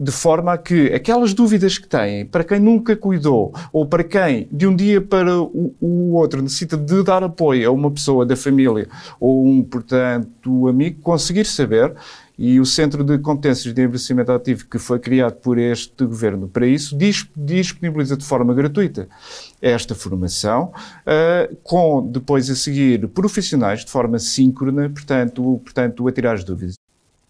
de 0.01 0.11
forma 0.11 0.55
a 0.55 0.59
que 0.59 0.87
aquelas 0.95 1.35
dúvidas 1.35 1.77
que 1.77 1.87
têm, 1.87 2.25
para 2.25 2.43
quem 2.43 2.59
nunca 2.59 2.97
cuidou, 2.97 3.53
ou 3.71 3.85
para 3.85 4.03
quem 4.03 4.49
de 4.51 4.67
um 4.67 4.75
dia 4.75 4.99
para 4.99 5.39
o, 5.39 5.75
o, 5.79 6.15
outro 6.15 6.41
necessita 6.41 6.75
de 6.75 7.03
dar 7.03 7.23
apoio 7.23 7.69
a 7.69 7.71
uma 7.71 7.91
pessoa 7.91 8.25
da 8.25 8.35
família 8.35 8.89
ou 9.21 9.47
um, 9.47 9.63
portanto, 9.63 10.67
amigo, 10.67 11.03
conseguir 11.03 11.45
saber 11.45 11.95
e 12.39 12.59
o 12.59 12.65
Centro 12.65 13.05
de 13.05 13.19
Competências 13.19 13.75
de 13.75 13.83
Envelhecimento 13.83 14.33
Ativo, 14.33 14.65
que 14.65 14.79
foi 14.79 14.99
criado 14.99 15.35
por 15.35 15.59
este 15.59 16.07
governo 16.07 16.49
para 16.49 16.67
isso, 16.67 16.97
disponibiliza 17.37 18.17
de 18.17 18.25
forma 18.25 18.55
gratuita 18.55 19.07
esta 19.61 19.95
formação, 19.95 20.73
uh, 21.05 21.55
com 21.63 22.09
depois 22.11 22.49
a 22.49 22.55
seguir 22.55 23.07
profissionais 23.09 23.85
de 23.85 23.91
forma 23.91 24.19
síncrona, 24.19 24.89
portanto, 24.89 25.61
portanto 25.63 26.09
a 26.09 26.13
tirar 26.13 26.33
as 26.33 26.43
dúvidas. 26.43 26.80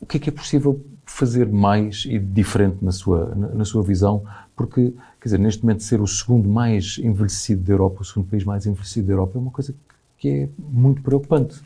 O 0.01 0.07
que 0.07 0.17
é 0.17 0.21
que 0.21 0.29
é 0.31 0.33
possível 0.33 0.81
fazer 1.05 1.47
mais 1.47 2.05
e 2.07 2.19
diferente 2.19 2.83
na 2.83 2.93
sua, 2.93 3.35
na, 3.35 3.49
na 3.49 3.65
sua 3.65 3.83
visão? 3.83 4.25
Porque, 4.57 4.93
quer 5.21 5.25
dizer, 5.25 5.39
neste 5.39 5.63
momento 5.63 5.83
ser 5.83 6.01
o 6.01 6.07
segundo 6.07 6.49
mais 6.49 6.99
envelhecido 6.99 7.63
da 7.63 7.73
Europa, 7.73 8.03
o 8.03 8.05
segundo 8.05 8.29
país 8.29 8.45
mais 8.45 8.67
envelhecido 8.67 9.07
da 9.07 9.13
Europa, 9.13 9.39
é 9.39 9.41
uma 9.41 9.51
coisa 9.51 9.75
que 10.19 10.29
é 10.29 10.49
muito 10.59 11.03
preocupante. 11.03 11.61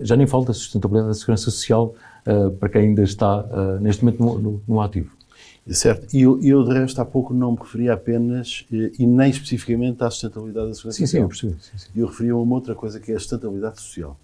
Já 0.00 0.16
nem 0.16 0.26
falo 0.26 0.44
da 0.44 0.52
sustentabilidade 0.52 1.08
da 1.08 1.14
segurança 1.14 1.44
social, 1.44 1.94
uh, 2.26 2.50
para 2.52 2.68
quem 2.68 2.82
ainda 2.82 3.02
está 3.02 3.44
uh, 3.44 3.80
neste 3.80 4.04
momento 4.04 4.20
no, 4.22 4.38
no, 4.38 4.62
no 4.66 4.80
ativo. 4.80 5.10
Certo. 5.66 6.14
E 6.14 6.22
eu, 6.22 6.38
eu, 6.42 6.62
de 6.62 6.74
resto, 6.74 7.00
há 7.00 7.04
pouco 7.04 7.32
não 7.32 7.52
me 7.52 7.58
referi 7.58 7.88
apenas 7.88 8.66
eh, 8.70 8.92
e 8.98 9.06
nem 9.06 9.30
especificamente 9.30 10.04
à 10.04 10.10
sustentabilidade 10.10 10.68
da 10.68 10.74
segurança 10.74 10.98
sim, 10.98 11.06
social. 11.06 11.20
Sim, 11.20 11.22
eu 11.22 11.28
percebi. 11.28 11.62
Sim, 11.62 11.78
sim. 11.78 11.88
Eu 11.96 12.06
referi 12.06 12.28
a 12.28 12.36
uma 12.36 12.54
outra 12.54 12.74
coisa 12.74 13.00
que 13.00 13.10
é 13.10 13.14
a 13.14 13.18
sustentabilidade 13.18 13.80
social. 13.80 14.18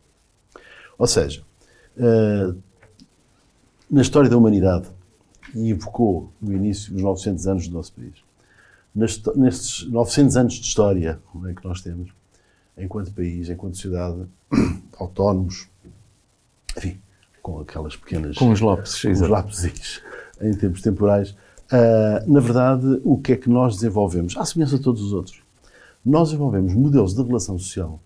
Ou 0.98 1.06
seja, 1.06 1.42
uh, 1.96 2.54
na 3.90 4.02
história 4.02 4.30
da 4.30 4.36
humanidade, 4.36 4.88
e 5.54 5.70
evocou 5.70 6.32
no 6.40 6.52
início 6.52 6.94
os 6.94 7.02
900 7.02 7.46
anos 7.46 7.68
do 7.68 7.74
nosso 7.74 7.92
país, 7.92 8.14
nestes 8.94 9.86
900 9.88 10.36
anos 10.36 10.54
de 10.54 10.66
história 10.66 11.20
é, 11.46 11.54
que 11.54 11.64
nós 11.64 11.80
temos, 11.80 12.10
enquanto 12.76 13.12
país, 13.12 13.48
enquanto 13.48 13.74
sociedade, 13.74 14.26
autónomos, 14.98 15.68
enfim, 16.76 17.00
com 17.42 17.60
aquelas 17.60 17.96
pequenas. 17.96 18.36
Com 18.36 18.50
os 18.50 18.60
lápis, 18.60 19.02
com 19.02 19.10
os 19.10 19.20
lápis 19.20 19.64
em 20.40 20.54
tempos 20.54 20.82
temporais. 20.82 21.30
Uh, 21.72 22.30
na 22.30 22.40
verdade, 22.40 23.00
o 23.04 23.16
que 23.18 23.32
é 23.32 23.36
que 23.36 23.48
nós 23.48 23.76
desenvolvemos? 23.76 24.36
À 24.36 24.44
semelhança 24.44 24.76
de 24.76 24.82
todos 24.82 25.02
os 25.02 25.12
outros. 25.12 25.40
Nós 26.04 26.28
desenvolvemos 26.28 26.74
modelos 26.74 27.14
de 27.14 27.22
relação 27.22 27.58
social 27.58 28.00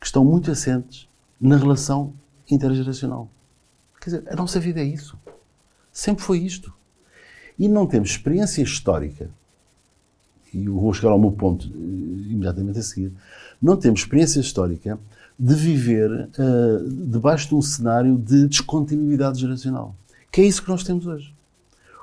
que 0.00 0.06
estão 0.06 0.24
muito 0.24 0.50
assentes 0.50 1.08
na 1.40 1.56
relação 1.56 2.12
intergeracional. 2.50 3.28
Quer 4.02 4.10
dizer, 4.10 4.24
a 4.32 4.34
nossa 4.34 4.58
vida 4.58 4.80
é 4.80 4.84
isso. 4.84 5.16
Sempre 5.92 6.24
foi 6.24 6.38
isto. 6.38 6.74
E 7.56 7.68
não 7.68 7.86
temos 7.86 8.10
experiência 8.10 8.60
histórica, 8.60 9.30
e 10.52 10.64
eu 10.64 10.74
vou 10.74 10.92
chegar 10.92 11.10
ao 11.10 11.20
meu 11.20 11.30
ponto 11.30 11.68
uh, 11.68 11.70
imediatamente 12.28 12.80
a 12.80 12.82
seguir, 12.82 13.12
não 13.60 13.76
temos 13.76 14.00
experiência 14.00 14.40
histórica 14.40 14.98
de 15.38 15.54
viver 15.54 16.10
uh, 16.10 16.90
debaixo 17.06 17.50
de 17.50 17.54
um 17.54 17.62
cenário 17.62 18.18
de 18.18 18.48
descontinuidade 18.48 19.40
geracional. 19.40 19.94
Que 20.32 20.40
é 20.40 20.44
isso 20.46 20.62
que 20.64 20.68
nós 20.68 20.82
temos 20.82 21.06
hoje. 21.06 21.32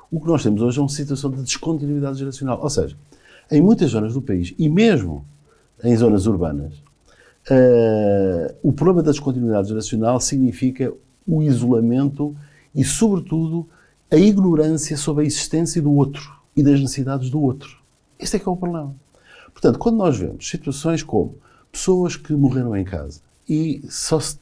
O 0.10 0.22
que 0.22 0.28
nós 0.28 0.42
temos 0.42 0.62
hoje 0.62 0.80
é 0.80 0.82
uma 0.82 0.90
situação 0.90 1.30
de 1.30 1.44
descontinuidade 1.44 2.18
geracional. 2.18 2.62
Ou 2.62 2.70
seja, 2.70 2.96
em 3.52 3.62
muitas 3.62 3.92
zonas 3.92 4.14
do 4.14 4.22
país, 4.22 4.54
e 4.58 4.70
mesmo 4.70 5.26
em 5.84 5.96
zonas 5.98 6.28
urbanas, 6.28 6.76
uh, 7.50 8.56
o 8.64 8.72
problema 8.72 9.04
da 9.04 9.12
descontinuidade 9.12 9.68
geracional 9.68 10.22
significa 10.22 10.94
o 11.30 11.44
isolamento 11.44 12.36
e, 12.74 12.84
sobretudo, 12.84 13.68
a 14.10 14.16
ignorância 14.16 14.98
sobre 14.98 15.24
a 15.24 15.28
existência 15.28 15.82
do 15.82 15.94
outro 15.94 16.40
e 16.56 16.64
das 16.64 16.80
necessidades 16.80 17.30
do 17.30 17.42
outro. 17.42 17.78
Este 18.18 18.38
é 18.38 18.40
que 18.40 18.50
é 18.50 18.52
o 18.52 18.58
problema. 18.58 18.96
Portanto, 19.52 19.78
quando 19.78 19.98
nós 19.98 20.18
vemos 20.18 20.50
situações 20.50 21.04
como 21.04 21.36
pessoas 21.72 22.16
que 22.16 22.34
morreram 22.34 22.76
em 22.76 22.84
casa 22.84 23.22
e 23.48 23.82
só 23.90 24.20
se 24.20 24.40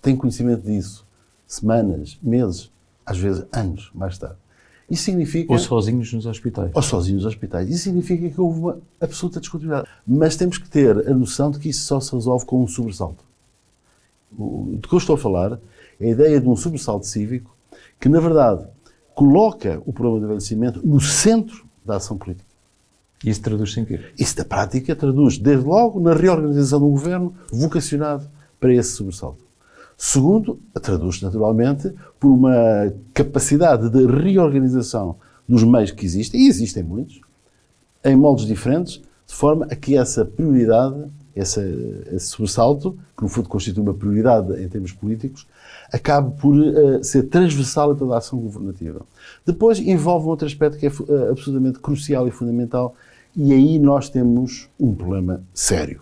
tem 0.00 0.16
conhecimento 0.16 0.62
disso 0.62 1.06
semanas, 1.46 2.18
meses, 2.22 2.70
às 3.04 3.18
vezes 3.18 3.44
anos 3.52 3.90
mais 3.94 4.18
tarde. 4.18 4.36
Isso 4.90 5.02
significa. 5.02 5.52
Ou 5.52 5.58
sozinhos 5.58 6.12
nos 6.12 6.24
hospitais. 6.24 6.70
Ou 6.74 6.82
sozinhos 6.82 7.24
nos 7.24 7.32
hospitais. 7.32 7.68
Isso 7.68 7.84
significa 7.84 8.28
que 8.28 8.40
houve 8.40 8.58
uma 8.58 8.78
absoluta 9.00 9.38
descontinuidade. 9.40 9.88
Mas 10.06 10.36
temos 10.36 10.56
que 10.56 10.68
ter 10.68 11.08
a 11.08 11.14
noção 11.14 11.50
de 11.50 11.58
que 11.58 11.68
isso 11.68 11.84
só 11.84 12.00
se 12.00 12.12
resolve 12.14 12.46
com 12.46 12.62
um 12.62 12.66
sobressalto. 12.66 13.22
De 14.32 14.88
que 14.88 14.94
eu 14.94 14.98
estou 14.98 15.14
a 15.14 15.18
falar 15.18 15.58
a 16.00 16.06
ideia 16.06 16.40
de 16.40 16.48
um 16.48 16.56
sobressalto 16.56 17.06
cívico 17.06 17.56
que, 18.00 18.08
na 18.08 18.20
verdade, 18.20 18.66
coloca 19.14 19.82
o 19.84 19.92
problema 19.92 20.20
do 20.20 20.26
envelhecimento 20.26 20.86
no 20.86 21.00
centro 21.00 21.66
da 21.84 21.96
ação 21.96 22.16
política. 22.16 22.48
Isso 23.24 23.42
traduz-se 23.42 23.80
em 23.80 23.84
quê? 23.84 24.00
Isso, 24.16 24.36
da 24.36 24.44
prática, 24.44 24.94
traduz, 24.94 25.38
desde 25.38 25.66
logo, 25.66 25.98
na 25.98 26.14
reorganização 26.14 26.78
do 26.78 26.88
governo 26.88 27.34
vocacionado 27.50 28.30
para 28.60 28.72
esse 28.72 28.92
sobressalto. 28.92 29.44
Segundo, 29.96 30.60
traduz 30.80 31.20
naturalmente 31.20 31.92
por 32.20 32.28
uma 32.28 32.92
capacidade 33.12 33.90
de 33.90 34.06
reorganização 34.06 35.16
dos 35.48 35.64
meios 35.64 35.90
que 35.90 36.06
existem, 36.06 36.42
e 36.42 36.48
existem 36.48 36.84
muitos, 36.84 37.20
em 38.04 38.14
moldes 38.14 38.46
diferentes, 38.46 39.02
de 39.28 39.34
forma 39.34 39.66
a 39.70 39.76
que 39.76 39.96
essa 39.96 40.24
prioridade, 40.24 41.04
essa, 41.36 41.62
esse 42.10 42.28
sobressalto, 42.28 42.98
que 43.14 43.22
no 43.22 43.28
fundo 43.28 43.48
constitui 43.48 43.82
uma 43.82 43.92
prioridade 43.92 44.60
em 44.60 44.66
termos 44.68 44.90
políticos, 44.90 45.46
acabe 45.92 46.40
por 46.40 46.56
uh, 46.56 47.04
ser 47.04 47.24
transversal 47.24 47.92
a 47.92 47.94
toda 47.94 48.14
a 48.14 48.18
ação 48.18 48.38
governativa. 48.40 49.02
Depois 49.44 49.78
envolve 49.78 50.26
um 50.26 50.30
outro 50.30 50.46
aspecto 50.46 50.78
que 50.78 50.86
é 50.86 50.88
uh, 50.90 51.30
absolutamente 51.30 51.78
crucial 51.78 52.26
e 52.26 52.30
fundamental, 52.30 52.94
e 53.36 53.52
aí 53.52 53.78
nós 53.78 54.08
temos 54.08 54.68
um 54.80 54.94
problema 54.94 55.42
sério, 55.52 56.00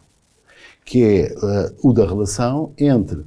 que 0.84 1.02
é 1.02 1.34
uh, 1.34 1.88
o 1.88 1.92
da 1.92 2.06
relação 2.06 2.72
entre 2.78 3.24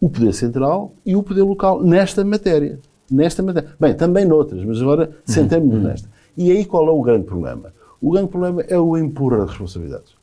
o 0.00 0.08
poder 0.08 0.32
central 0.32 0.94
e 1.04 1.16
o 1.16 1.24
poder 1.24 1.42
local 1.42 1.82
nesta 1.82 2.24
matéria. 2.24 2.78
Nesta 3.10 3.42
matéria. 3.42 3.70
Bem, 3.80 3.94
também 3.94 4.24
noutras, 4.24 4.64
mas 4.64 4.80
agora 4.80 5.10
sentemos-nos 5.24 5.82
uhum. 5.82 5.88
nesta. 5.88 6.08
E 6.36 6.52
aí 6.52 6.64
qual 6.64 6.86
é 6.86 6.90
o 6.90 7.02
grande 7.02 7.26
problema? 7.26 7.72
O 8.00 8.12
grande 8.12 8.28
problema 8.28 8.62
é 8.62 8.78
o 8.78 8.96
empurrar 8.96 9.42
as 9.42 9.50
responsabilidades. 9.50 10.14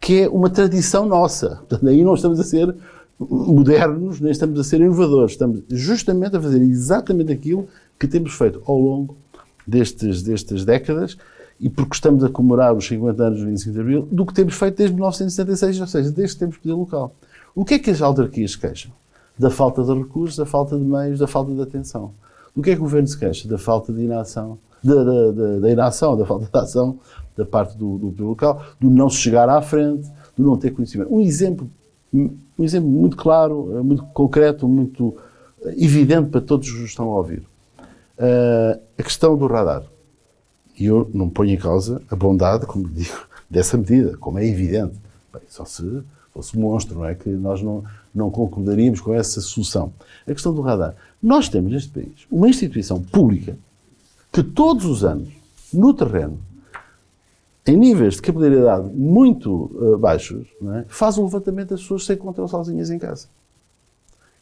Que 0.00 0.22
é 0.22 0.28
uma 0.28 0.48
tradição 0.48 1.06
nossa. 1.06 1.56
Portanto, 1.56 1.88
aí 1.88 2.04
não 2.04 2.14
estamos 2.14 2.38
a 2.38 2.44
ser 2.44 2.74
modernos, 3.18 4.20
nem 4.20 4.30
estamos 4.30 4.58
a 4.58 4.64
ser 4.64 4.80
inovadores. 4.80 5.32
Estamos 5.32 5.62
justamente 5.68 6.36
a 6.36 6.40
fazer 6.40 6.62
exatamente 6.62 7.32
aquilo 7.32 7.68
que 7.98 8.06
temos 8.06 8.32
feito 8.32 8.62
ao 8.64 8.78
longo 8.78 9.16
destes, 9.66 10.22
destas 10.22 10.64
décadas 10.64 11.16
e 11.60 11.68
porque 11.68 11.94
estamos 11.94 12.24
a 12.24 12.28
comemorar 12.30 12.74
os 12.74 12.86
50 12.86 13.22
anos 13.22 13.40
do 13.40 13.46
25 13.46 13.74
de 13.74 13.80
Abril, 13.80 14.08
do 14.10 14.24
que 14.24 14.32
temos 14.32 14.54
feito 14.54 14.76
desde 14.76 14.94
1976, 14.94 15.80
ou 15.80 15.86
seja, 15.86 16.10
desde 16.10 16.34
que 16.34 16.40
temos 16.40 16.56
poder 16.56 16.72
local. 16.72 17.14
O 17.54 17.64
que 17.64 17.74
é 17.74 17.78
que 17.78 17.90
as 17.90 18.00
autarquias 18.00 18.56
queixam? 18.56 18.90
Da 19.38 19.50
falta 19.50 19.82
de 19.84 19.92
recursos, 19.92 20.36
da 20.36 20.46
falta 20.46 20.78
de 20.78 20.84
meios, 20.84 21.18
da 21.18 21.26
falta 21.26 21.52
de 21.52 21.60
atenção. 21.60 22.12
Do 22.56 22.62
que 22.62 22.70
é 22.70 22.74
que 22.74 22.80
o 22.80 22.84
governo 22.84 23.06
se 23.06 23.18
queixa? 23.18 23.46
Da 23.46 23.58
falta 23.58 23.92
de 23.92 24.00
inação, 24.00 24.58
da, 24.82 25.70
inação, 25.70 26.16
da 26.16 26.24
falta 26.24 26.46
de 26.46 26.58
ação 26.58 26.98
da 27.36 27.44
parte 27.44 27.76
do, 27.76 27.98
do, 27.98 28.10
do 28.10 28.26
local, 28.26 28.62
do 28.78 28.90
não 28.90 29.08
chegar 29.08 29.48
à 29.48 29.62
frente, 29.62 30.08
do 30.36 30.44
não 30.44 30.56
ter 30.56 30.72
conhecimento. 30.72 31.12
Um 31.12 31.20
exemplo, 31.20 31.70
um 32.12 32.30
exemplo 32.58 32.88
muito 32.88 33.16
claro, 33.16 33.82
muito 33.84 34.04
concreto, 34.06 34.68
muito 34.68 35.16
evidente 35.76 36.28
para 36.28 36.40
todos 36.40 36.68
os 36.68 36.78
que 36.78 36.84
estão 36.84 37.10
a 37.10 37.16
ouvir. 37.16 37.42
Uh, 38.18 38.80
a 38.98 39.02
questão 39.02 39.36
do 39.36 39.46
radar. 39.46 39.84
E 40.78 40.86
eu 40.86 41.10
não 41.12 41.28
ponho 41.28 41.52
em 41.52 41.56
causa 41.56 42.02
a 42.10 42.16
bondade, 42.16 42.66
como 42.66 42.88
digo, 42.88 43.26
dessa 43.48 43.76
medida, 43.76 44.16
como 44.18 44.38
é 44.38 44.46
evidente. 44.46 44.94
Bem, 45.32 45.42
só 45.48 45.64
se 45.64 46.02
fosse 46.32 46.56
um 46.56 46.60
monstro, 46.60 46.98
não 46.98 47.04
é? 47.06 47.14
Que 47.14 47.28
nós 47.30 47.62
não, 47.62 47.82
não 48.14 48.30
concordaríamos 48.30 49.00
com 49.00 49.14
essa 49.14 49.40
solução. 49.40 49.92
A 50.26 50.32
questão 50.32 50.54
do 50.54 50.60
radar. 50.60 50.94
Nós 51.22 51.48
temos 51.48 51.72
neste 51.72 51.90
país 51.90 52.26
uma 52.30 52.48
instituição 52.48 53.00
pública 53.00 53.56
que 54.32 54.42
todos 54.42 54.84
os 54.84 55.04
anos, 55.04 55.28
no 55.72 55.92
terreno, 55.94 56.38
em 57.66 57.76
níveis 57.76 58.14
de 58.14 58.22
capilaridade 58.22 58.88
muito 58.90 59.70
uh, 59.74 59.98
baixos, 59.98 60.46
é? 60.76 60.84
faz 60.88 61.18
um 61.18 61.24
levantamento 61.24 61.70
das 61.70 61.82
pessoas 61.82 62.02
que 62.02 62.06
se 62.08 62.14
encontram 62.14 62.48
sozinhas 62.48 62.90
em 62.90 62.98
casa. 62.98 63.28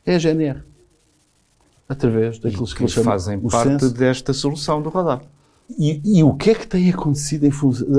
É 0.07 0.15
a 0.15 0.19
GNR. 0.19 0.63
Através 1.89 2.39
daqueles 2.39 2.73
que, 2.73 2.85
que 2.85 3.03
fazem 3.03 3.41
parte 3.41 3.81
censo. 3.81 3.95
desta 3.95 4.33
solução 4.33 4.81
do 4.81 4.91
radar. 4.91 5.23
E, 5.79 6.19
e, 6.19 6.23
o 6.23 6.35
que 6.35 6.51
é 6.51 6.55
que 6.55 6.67
tem 6.67 6.91
acontecido 6.91 7.45
em, 7.45 7.51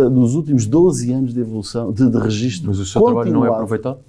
nos 0.10 0.34
últimos 0.34 0.66
12 0.66 1.12
anos 1.12 1.34
de 1.34 1.40
evolução, 1.40 1.92
de, 1.92 2.10
de 2.10 2.18
registro? 2.18 2.70
Mas 2.70 2.80
o 2.80 2.86
seu 2.86 3.02
trabalho 3.02 3.32
não 3.32 3.46
é 3.46 3.50
aproveitado? 3.50 4.00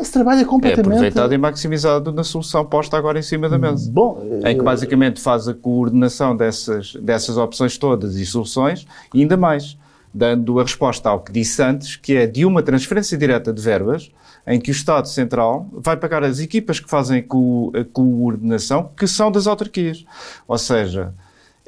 Esse 0.00 0.12
trabalho 0.12 0.40
é 0.40 0.44
completamente... 0.44 0.86
É 0.86 0.90
aproveitado 0.90 1.34
e 1.34 1.38
maximizado 1.38 2.12
na 2.12 2.24
solução 2.24 2.64
posta 2.64 2.96
agora 2.96 3.18
em 3.18 3.22
cima 3.22 3.48
da 3.48 3.58
mesa. 3.58 3.90
Bom, 3.90 4.22
em 4.44 4.54
que 4.54 4.60
eh, 4.60 4.64
basicamente 4.64 5.20
faz 5.20 5.46
a 5.46 5.54
coordenação 5.54 6.34
dessas, 6.34 6.94
dessas 6.94 7.36
opções 7.36 7.76
todas 7.76 8.16
e 8.16 8.24
soluções 8.24 8.86
e 9.12 9.20
ainda 9.20 9.36
mais, 9.36 9.76
dando 10.12 10.58
a 10.58 10.62
resposta 10.62 11.10
ao 11.10 11.20
que 11.20 11.30
disse 11.30 11.62
antes, 11.62 11.96
que 11.96 12.14
é 12.14 12.26
de 12.26 12.44
uma 12.44 12.62
transferência 12.62 13.18
direta 13.18 13.52
de 13.52 13.60
verbas 13.60 14.10
em 14.46 14.58
que 14.58 14.70
o 14.70 14.72
Estado 14.72 15.08
Central 15.08 15.68
vai 15.72 15.96
pagar 15.96 16.24
as 16.24 16.40
equipas 16.40 16.80
que 16.80 16.88
fazem 16.88 17.18
a 17.20 17.84
coordenação, 17.92 18.90
que 18.96 19.06
são 19.06 19.30
das 19.30 19.46
autarquias. 19.46 20.04
Ou 20.48 20.58
seja, 20.58 21.14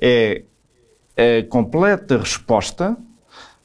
é 0.00 0.43
a 1.16 1.47
completa 1.49 2.19
resposta 2.19 2.97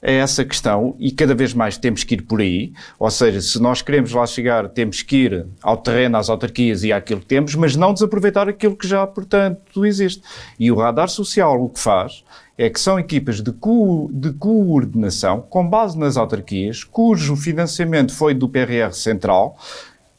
a 0.02 0.12
essa 0.12 0.46
questão 0.46 0.96
e 0.98 1.12
cada 1.12 1.36
vez 1.36 1.54
mais 1.54 1.78
temos 1.78 2.04
que 2.04 2.16
ir 2.16 2.22
por 2.22 2.42
aí. 2.42 2.72
Ou 2.98 3.10
seja, 3.12 3.42
se 3.42 3.62
nós 3.62 3.82
queremos 3.82 4.12
lá 4.14 4.26
chegar, 4.26 4.70
temos 4.70 5.02
que 5.02 5.16
ir 5.18 5.46
ao 5.62 5.78
terreno, 5.78 6.18
às 6.18 6.30
autarquias 6.30 6.84
e 6.84 6.94
àquilo 6.94 7.20
que 7.20 7.26
temos, 7.26 7.56
mas 7.56 7.76
não 7.76 7.94
desaproveitar 7.94 8.48
aquilo 8.48 8.76
que 8.76 8.88
já, 8.88 9.06
portanto, 9.06 9.86
existe. 9.86 10.24
E 10.60 10.72
o 10.72 10.76
radar 10.76 11.10
social 11.10 11.62
o 11.62 11.70
que 11.70 11.80
faz 11.80 12.24
é 12.58 12.70
que 12.70 12.80
são 12.80 13.00
equipas 13.00 13.42
de, 13.42 13.52
co 13.54 14.10
de 14.12 14.34
coordenação 14.34 15.42
com 15.42 15.68
base 15.68 15.98
nas 15.98 16.18
autarquias, 16.18 16.84
cujo 16.84 17.36
financiamento 17.36 18.14
foi 18.14 18.34
do 18.34 18.50
PRR 18.50 18.92
Central, 18.92 19.58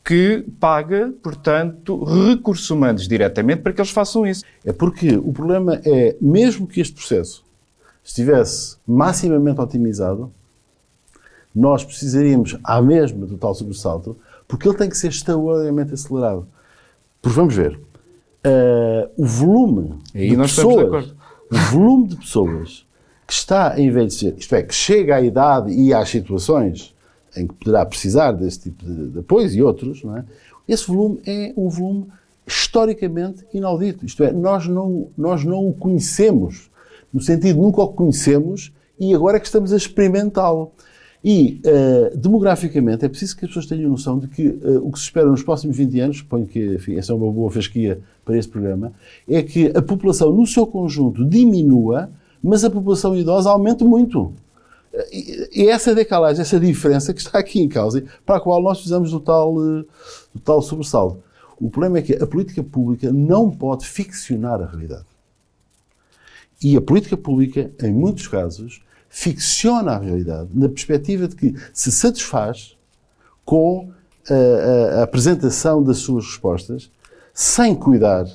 que 0.02 0.44
paga, 0.58 1.12
portanto, 1.22 2.02
recursos 2.02 2.68
humanos 2.70 3.06
diretamente 3.06 3.60
para 3.60 3.72
que 3.72 3.80
eles 3.80 3.90
façam 3.90 4.26
isso. 4.26 4.42
É 4.64 4.72
porque 4.72 5.16
o 5.16 5.32
problema 5.32 5.80
é, 5.84 6.16
mesmo 6.20 6.66
que 6.66 6.80
este 6.80 6.94
processo 6.94 7.44
estivesse 8.04 8.76
maximamente 8.86 9.60
otimizado, 9.60 10.32
nós 11.54 11.84
precisaríamos, 11.84 12.56
à 12.62 12.80
mesma 12.80 13.26
do 13.26 13.36
tal 13.36 13.54
sobressalto, 13.54 14.16
porque 14.46 14.68
ele 14.68 14.76
tem 14.76 14.88
que 14.88 14.96
ser 14.96 15.08
extraordinariamente 15.08 15.94
acelerado. 15.94 16.46
Porque 17.20 17.36
vamos 17.36 17.54
ver, 17.54 17.76
uh, 17.76 19.10
o 19.16 19.26
volume 19.26 19.98
de 20.14 20.36
pessoas, 20.36 21.14
o 21.50 21.56
volume 21.72 22.08
de 22.08 22.16
pessoas 22.16 22.86
que 23.26 23.32
está 23.32 23.74
a 23.74 23.80
envelhecer, 23.80 24.34
isto 24.36 24.54
é, 24.54 24.62
que 24.62 24.74
chega 24.74 25.16
à 25.16 25.20
idade 25.20 25.72
e 25.72 25.92
às 25.92 26.08
situações 26.08 26.94
em 27.36 27.46
que 27.46 27.54
poderá 27.54 27.86
precisar 27.86 28.32
desse 28.32 28.60
tipo 28.60 28.84
de, 28.84 29.08
de 29.08 29.18
apoios 29.20 29.54
e 29.54 29.62
outros, 29.62 30.02
é? 30.16 30.24
esse 30.66 30.86
volume 30.86 31.20
é 31.26 31.52
um 31.56 31.68
volume 31.68 32.08
historicamente 32.46 33.46
inaudito. 33.52 34.04
Isto 34.04 34.24
é, 34.24 34.32
nós 34.32 34.66
não, 34.66 35.08
nós 35.16 35.44
não 35.44 35.68
o 35.68 35.72
conhecemos 35.72 36.69
no 37.12 37.20
sentido 37.20 37.60
nunca 37.60 37.82
o 37.82 37.88
conhecemos 37.88 38.72
e 38.98 39.14
agora 39.14 39.36
é 39.36 39.40
que 39.40 39.46
estamos 39.46 39.72
a 39.72 39.76
experimentá-lo. 39.76 40.72
E, 41.22 41.60
uh, 41.66 42.16
demograficamente, 42.16 43.04
é 43.04 43.08
preciso 43.08 43.36
que 43.36 43.44
as 43.44 43.50
pessoas 43.50 43.66
tenham 43.66 43.90
noção 43.90 44.18
de 44.18 44.26
que 44.26 44.48
uh, 44.48 44.86
o 44.86 44.90
que 44.90 44.98
se 44.98 45.04
espera 45.04 45.26
nos 45.26 45.42
próximos 45.42 45.76
20 45.76 46.00
anos, 46.00 46.18
suponho 46.18 46.46
que 46.46 46.74
enfim, 46.74 46.96
essa 46.96 47.12
é 47.12 47.14
uma 47.14 47.30
boa 47.30 47.50
fasquia 47.50 48.00
para 48.24 48.38
este 48.38 48.50
programa, 48.50 48.92
é 49.28 49.42
que 49.42 49.70
a 49.76 49.82
população 49.82 50.32
no 50.32 50.46
seu 50.46 50.66
conjunto 50.66 51.24
diminua, 51.24 52.10
mas 52.42 52.64
a 52.64 52.70
população 52.70 53.14
idosa 53.14 53.50
aumente 53.50 53.84
muito. 53.84 54.32
E, 55.12 55.68
essa 55.68 55.94
decalagem, 55.94 56.40
essa 56.40 56.58
diferença 56.58 57.12
que 57.12 57.20
está 57.20 57.38
aqui 57.38 57.60
em 57.60 57.68
causa, 57.68 58.02
para 58.24 58.36
a 58.36 58.40
qual 58.40 58.62
nós 58.62 58.78
precisamos 58.78 59.10
do 59.10 59.20
tal, 59.20 59.54
uh, 59.56 59.84
do 60.34 60.40
tal 60.42 60.62
sobressalto. 60.62 61.22
O 61.60 61.68
problema 61.68 61.98
é 61.98 62.02
que 62.02 62.14
a 62.14 62.26
política 62.26 62.62
pública 62.62 63.12
não 63.12 63.50
pode 63.50 63.86
ficcionar 63.86 64.62
a 64.62 64.66
realidade. 64.66 65.04
E 66.62 66.76
a 66.76 66.80
política 66.80 67.16
pública, 67.16 67.70
em 67.82 67.92
muitos 67.92 68.28
casos, 68.28 68.82
ficciona 69.08 69.92
a 69.92 69.98
realidade 69.98 70.50
na 70.54 70.68
perspectiva 70.68 71.26
de 71.26 71.34
que 71.34 71.54
se 71.72 71.90
satisfaz 71.90 72.76
com 73.44 73.90
a, 74.28 75.00
a, 75.00 75.02
apresentação 75.02 75.82
das 75.82 75.98
suas 75.98 76.24
respostas, 76.26 76.90
sem 77.34 77.74
cuidar, 77.74 78.26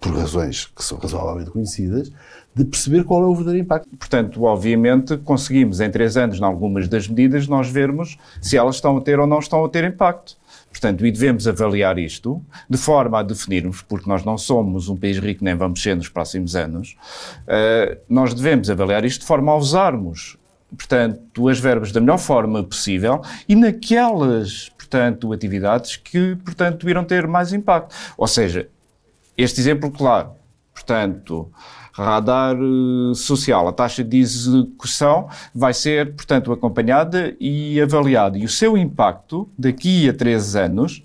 por 0.00 0.12
razões 0.12 0.66
que 0.66 0.84
são 0.84 0.98
razoavelmente 0.98 1.50
conhecidas, 1.50 2.12
de 2.54 2.64
perceber 2.64 3.04
qual 3.04 3.22
é 3.22 3.26
o 3.26 3.34
verdadeiro 3.34 3.64
impacto. 3.64 3.88
Portanto, 3.96 4.42
obviamente, 4.42 5.16
conseguimos 5.16 5.80
em 5.80 5.90
três 5.90 6.16
anos, 6.16 6.38
em 6.38 6.44
algumas 6.44 6.86
das 6.88 7.08
medidas, 7.08 7.48
nós 7.48 7.68
vermos 7.70 8.18
se 8.40 8.56
elas 8.56 8.76
estão 8.76 8.96
a 8.98 9.00
ter 9.00 9.18
ou 9.18 9.26
não 9.26 9.38
estão 9.38 9.64
a 9.64 9.68
ter 9.68 9.82
impacto. 9.84 10.36
Portanto, 10.74 11.06
e 11.06 11.12
devemos 11.12 11.46
avaliar 11.46 12.00
isto 12.00 12.44
de 12.68 12.76
forma 12.76 13.20
a 13.20 13.22
definirmos, 13.22 13.80
porque 13.80 14.08
nós 14.10 14.24
não 14.24 14.36
somos 14.36 14.88
um 14.88 14.96
país 14.96 15.18
rico 15.18 15.44
nem 15.44 15.54
vamos 15.54 15.80
ser 15.80 15.94
nos 15.94 16.08
próximos 16.08 16.56
anos, 16.56 16.96
uh, 17.42 17.96
nós 18.08 18.34
devemos 18.34 18.68
avaliar 18.68 19.04
isto 19.04 19.20
de 19.20 19.26
forma 19.26 19.52
a 19.52 19.56
usarmos, 19.56 20.36
portanto, 20.76 21.48
as 21.48 21.60
verbas 21.60 21.92
da 21.92 22.00
melhor 22.00 22.18
forma 22.18 22.64
possível 22.64 23.22
e 23.48 23.54
naquelas, 23.54 24.68
portanto, 24.70 25.32
atividades 25.32 25.94
que, 25.94 26.34
portanto, 26.44 26.90
irão 26.90 27.04
ter 27.04 27.28
mais 27.28 27.52
impacto. 27.52 27.94
Ou 28.18 28.26
seja, 28.26 28.68
este 29.38 29.60
exemplo 29.60 29.92
claro, 29.92 30.32
portanto, 30.74 31.52
radar 31.94 32.56
eh, 32.56 33.14
social. 33.14 33.68
A 33.68 33.72
taxa 33.72 34.02
de 34.02 34.18
execução 34.18 35.28
vai 35.54 35.72
ser, 35.72 36.14
portanto, 36.14 36.52
acompanhada 36.52 37.34
e 37.40 37.80
avaliada. 37.80 38.36
E 38.36 38.44
o 38.44 38.48
seu 38.48 38.76
impacto, 38.76 39.48
daqui 39.56 40.08
a 40.08 40.12
três 40.12 40.56
anos, 40.56 41.02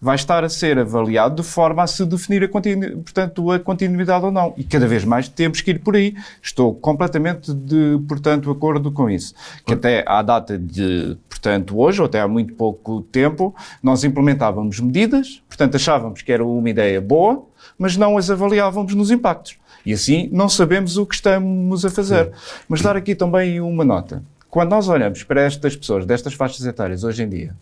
vai 0.00 0.16
estar 0.16 0.42
a 0.42 0.48
ser 0.48 0.78
avaliado 0.78 1.42
de 1.42 1.48
forma 1.48 1.82
a 1.82 1.86
se 1.86 2.06
definir 2.06 2.42
a, 2.42 2.48
portanto, 2.48 3.50
a 3.50 3.58
continuidade 3.58 4.24
ou 4.24 4.32
não. 4.32 4.54
E 4.56 4.64
cada 4.64 4.86
vez 4.88 5.04
mais 5.04 5.28
temos 5.28 5.60
que 5.60 5.72
ir 5.72 5.80
por 5.80 5.94
aí. 5.94 6.14
Estou 6.42 6.74
completamente 6.74 7.52
de, 7.52 8.00
portanto, 8.08 8.50
acordo 8.50 8.90
com 8.90 9.10
isso. 9.10 9.34
Que 9.66 9.74
até 9.74 10.02
à 10.06 10.22
data 10.22 10.58
de, 10.58 11.18
portanto, 11.28 11.78
hoje, 11.78 12.00
ou 12.00 12.06
até 12.06 12.20
há 12.20 12.26
muito 12.26 12.54
pouco 12.54 13.02
tempo, 13.02 13.54
nós 13.82 14.02
implementávamos 14.02 14.80
medidas, 14.80 15.42
portanto, 15.46 15.74
achávamos 15.74 16.22
que 16.22 16.32
era 16.32 16.44
uma 16.44 16.70
ideia 16.70 17.00
boa, 17.00 17.44
mas 17.78 17.96
não 17.96 18.16
as 18.16 18.30
avaliávamos 18.30 18.94
nos 18.94 19.10
impactos. 19.10 19.59
E 19.84 19.92
assim 19.92 20.28
não 20.32 20.48
sabemos 20.48 20.96
o 20.96 21.06
que 21.06 21.14
estamos 21.14 21.84
a 21.84 21.90
fazer. 21.90 22.26
Sim. 22.26 22.62
Mas 22.68 22.82
dar 22.82 22.96
aqui 22.96 23.14
também 23.14 23.60
uma 23.60 23.84
nota. 23.84 24.22
Quando 24.48 24.70
nós 24.70 24.88
olhamos 24.88 25.22
para 25.22 25.42
estas 25.42 25.76
pessoas, 25.76 26.04
destas 26.04 26.34
faixas 26.34 26.66
etárias 26.66 27.04
hoje 27.04 27.22
em 27.22 27.28
dia, 27.28 27.54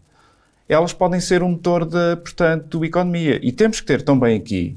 elas 0.69 0.93
podem 0.93 1.21
ser 1.21 1.43
um 1.43 1.51
motor 1.51 1.85
da, 1.85 2.17
portanto, 2.17 2.85
economia. 2.85 3.39
E 3.43 3.53
temos 3.53 3.81
que 3.81 3.87
ter 3.87 4.03
também 4.03 4.37
aqui 4.37 4.77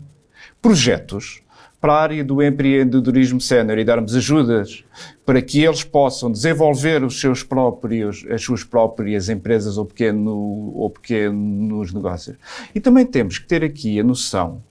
projetos 0.61 1.41
para 1.81 1.93
a 1.93 2.01
área 2.01 2.23
do 2.23 2.43
empreendedorismo 2.43 3.41
sénior 3.41 3.79
e 3.79 3.83
darmos 3.83 4.15
ajudas 4.15 4.83
para 5.25 5.41
que 5.41 5.63
eles 5.63 5.83
possam 5.83 6.31
desenvolver 6.31 7.03
os 7.03 7.19
seus 7.19 7.41
próprios, 7.41 8.23
as 8.29 8.43
suas 8.43 8.63
próprias 8.63 9.29
empresas 9.29 9.79
ou, 9.79 9.85
pequeno, 9.85 10.71
ou 10.75 10.89
pequenos 10.91 11.91
negócios. 11.91 12.37
E 12.75 12.79
também 12.79 13.05
temos 13.05 13.39
que 13.39 13.47
ter 13.47 13.63
aqui 13.63 13.99
a 13.99 14.03
noção 14.03 14.61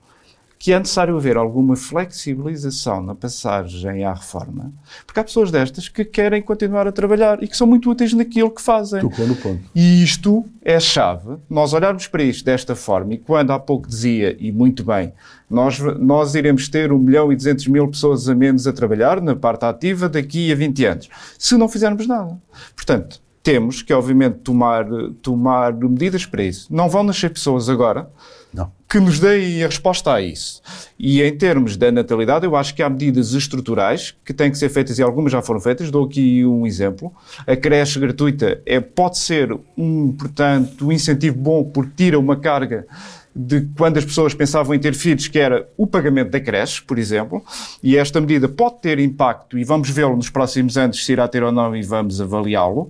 que 0.61 0.71
é 0.71 0.77
necessário 0.77 1.17
haver 1.17 1.37
alguma 1.37 1.75
flexibilização 1.75 3.01
na 3.01 3.15
passagem 3.15 4.03
à 4.03 4.13
reforma, 4.13 4.71
porque 5.07 5.19
há 5.19 5.23
pessoas 5.23 5.49
destas 5.49 5.89
que 5.89 6.05
querem 6.05 6.39
continuar 6.39 6.87
a 6.87 6.91
trabalhar 6.91 7.41
e 7.41 7.47
que 7.47 7.57
são 7.57 7.65
muito 7.65 7.89
úteis 7.89 8.13
naquilo 8.13 8.51
que 8.51 8.61
fazem. 8.61 9.01
Tocou 9.01 9.25
no 9.25 9.35
ponto. 9.35 9.59
E 9.73 10.03
isto 10.03 10.45
é 10.63 10.75
a 10.75 10.79
chave. 10.79 11.37
Nós 11.49 11.73
olharmos 11.73 12.05
para 12.05 12.21
isto 12.21 12.45
desta 12.45 12.75
forma, 12.75 13.15
e 13.15 13.17
quando 13.17 13.49
há 13.49 13.57
pouco 13.57 13.87
dizia, 13.87 14.37
e 14.39 14.51
muito 14.51 14.83
bem, 14.83 15.11
nós, 15.49 15.79
nós 15.79 16.35
iremos 16.35 16.69
ter 16.69 16.91
1 16.91 16.97
milhão 16.99 17.33
e 17.33 17.35
200 17.35 17.65
mil 17.65 17.87
pessoas 17.87 18.29
a 18.29 18.35
menos 18.35 18.67
a 18.67 18.71
trabalhar 18.71 19.19
na 19.19 19.35
parte 19.35 19.65
ativa 19.65 20.07
daqui 20.07 20.51
a 20.51 20.55
20 20.55 20.85
anos, 20.85 21.09
se 21.39 21.57
não 21.57 21.67
fizermos 21.67 22.05
nada. 22.05 22.39
Portanto, 22.75 23.19
temos 23.41 23.81
que, 23.81 23.91
obviamente, 23.91 24.37
tomar, 24.43 24.85
tomar 25.23 25.73
medidas 25.73 26.23
para 26.23 26.43
isso. 26.43 26.67
Não 26.71 26.87
vão 26.87 27.01
nascer 27.01 27.31
pessoas 27.31 27.67
agora 27.67 28.07
não. 28.53 28.71
que 28.89 28.99
nos 28.99 29.19
deem 29.19 29.63
a 29.63 29.67
resposta 29.67 30.13
a 30.13 30.21
isso. 30.21 30.61
E 30.99 31.21
em 31.21 31.37
termos 31.37 31.77
da 31.77 31.91
natalidade, 31.91 32.45
eu 32.45 32.55
acho 32.55 32.75
que 32.75 32.83
há 32.83 32.89
medidas 32.89 33.33
estruturais 33.33 34.15
que 34.25 34.33
têm 34.33 34.51
que 34.51 34.57
ser 34.57 34.69
feitas 34.69 34.99
e 34.99 35.01
algumas 35.01 35.31
já 35.31 35.41
foram 35.41 35.59
feitas. 35.59 35.89
Dou 35.89 36.05
aqui 36.05 36.45
um 36.45 36.65
exemplo. 36.67 37.13
A 37.47 37.55
creche 37.55 37.99
gratuita 37.99 38.61
é, 38.65 38.79
pode 38.79 39.17
ser 39.17 39.57
um, 39.77 40.11
portanto, 40.11 40.87
um 40.87 40.91
incentivo 40.91 41.37
bom 41.37 41.63
porque 41.63 41.91
tira 41.95 42.19
uma 42.19 42.35
carga 42.35 42.85
de 43.35 43.67
quando 43.77 43.97
as 43.97 44.05
pessoas 44.05 44.33
pensavam 44.33 44.75
em 44.75 44.79
ter 44.79 44.93
filhos, 44.93 45.27
que 45.27 45.39
era 45.39 45.67
o 45.77 45.87
pagamento 45.87 46.31
da 46.31 46.39
creche, 46.39 46.81
por 46.81 46.99
exemplo, 46.99 47.43
e 47.81 47.97
esta 47.97 48.19
medida 48.19 48.47
pode 48.49 48.81
ter 48.81 48.99
impacto, 48.99 49.57
e 49.57 49.63
vamos 49.63 49.89
vê-lo 49.89 50.15
nos 50.15 50.29
próximos 50.29 50.77
anos, 50.77 51.05
se 51.05 51.11
irá 51.13 51.27
ter 51.27 51.41
ou 51.43 51.51
não, 51.51 51.75
e 51.75 51.81
vamos 51.81 52.19
avaliá-lo. 52.19 52.89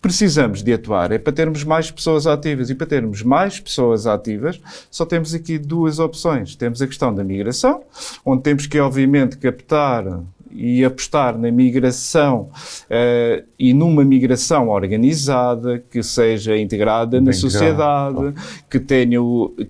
Precisamos 0.00 0.62
de 0.62 0.72
atuar, 0.72 1.12
é 1.12 1.18
para 1.18 1.32
termos 1.32 1.62
mais 1.62 1.90
pessoas 1.90 2.26
ativas. 2.26 2.70
E 2.70 2.74
para 2.74 2.86
termos 2.86 3.22
mais 3.22 3.60
pessoas 3.60 4.06
ativas, 4.06 4.60
só 4.90 5.04
temos 5.04 5.34
aqui 5.34 5.58
duas 5.58 5.98
opções. 5.98 6.56
Temos 6.56 6.80
a 6.80 6.86
questão 6.86 7.14
da 7.14 7.22
migração, 7.22 7.82
onde 8.24 8.42
temos 8.42 8.66
que, 8.66 8.80
obviamente, 8.80 9.36
captar 9.36 10.04
e 10.52 10.84
apostar 10.84 11.38
na 11.38 11.50
migração 11.50 12.50
uh, 12.86 13.46
e 13.58 13.72
numa 13.72 14.04
migração 14.04 14.68
organizada 14.68 15.82
que 15.90 16.02
seja 16.02 16.56
integrada 16.56 17.18
Bem 17.18 17.26
na 17.26 17.32
sociedade, 17.32 18.34
que 18.68 18.80
tenha, 18.80 19.20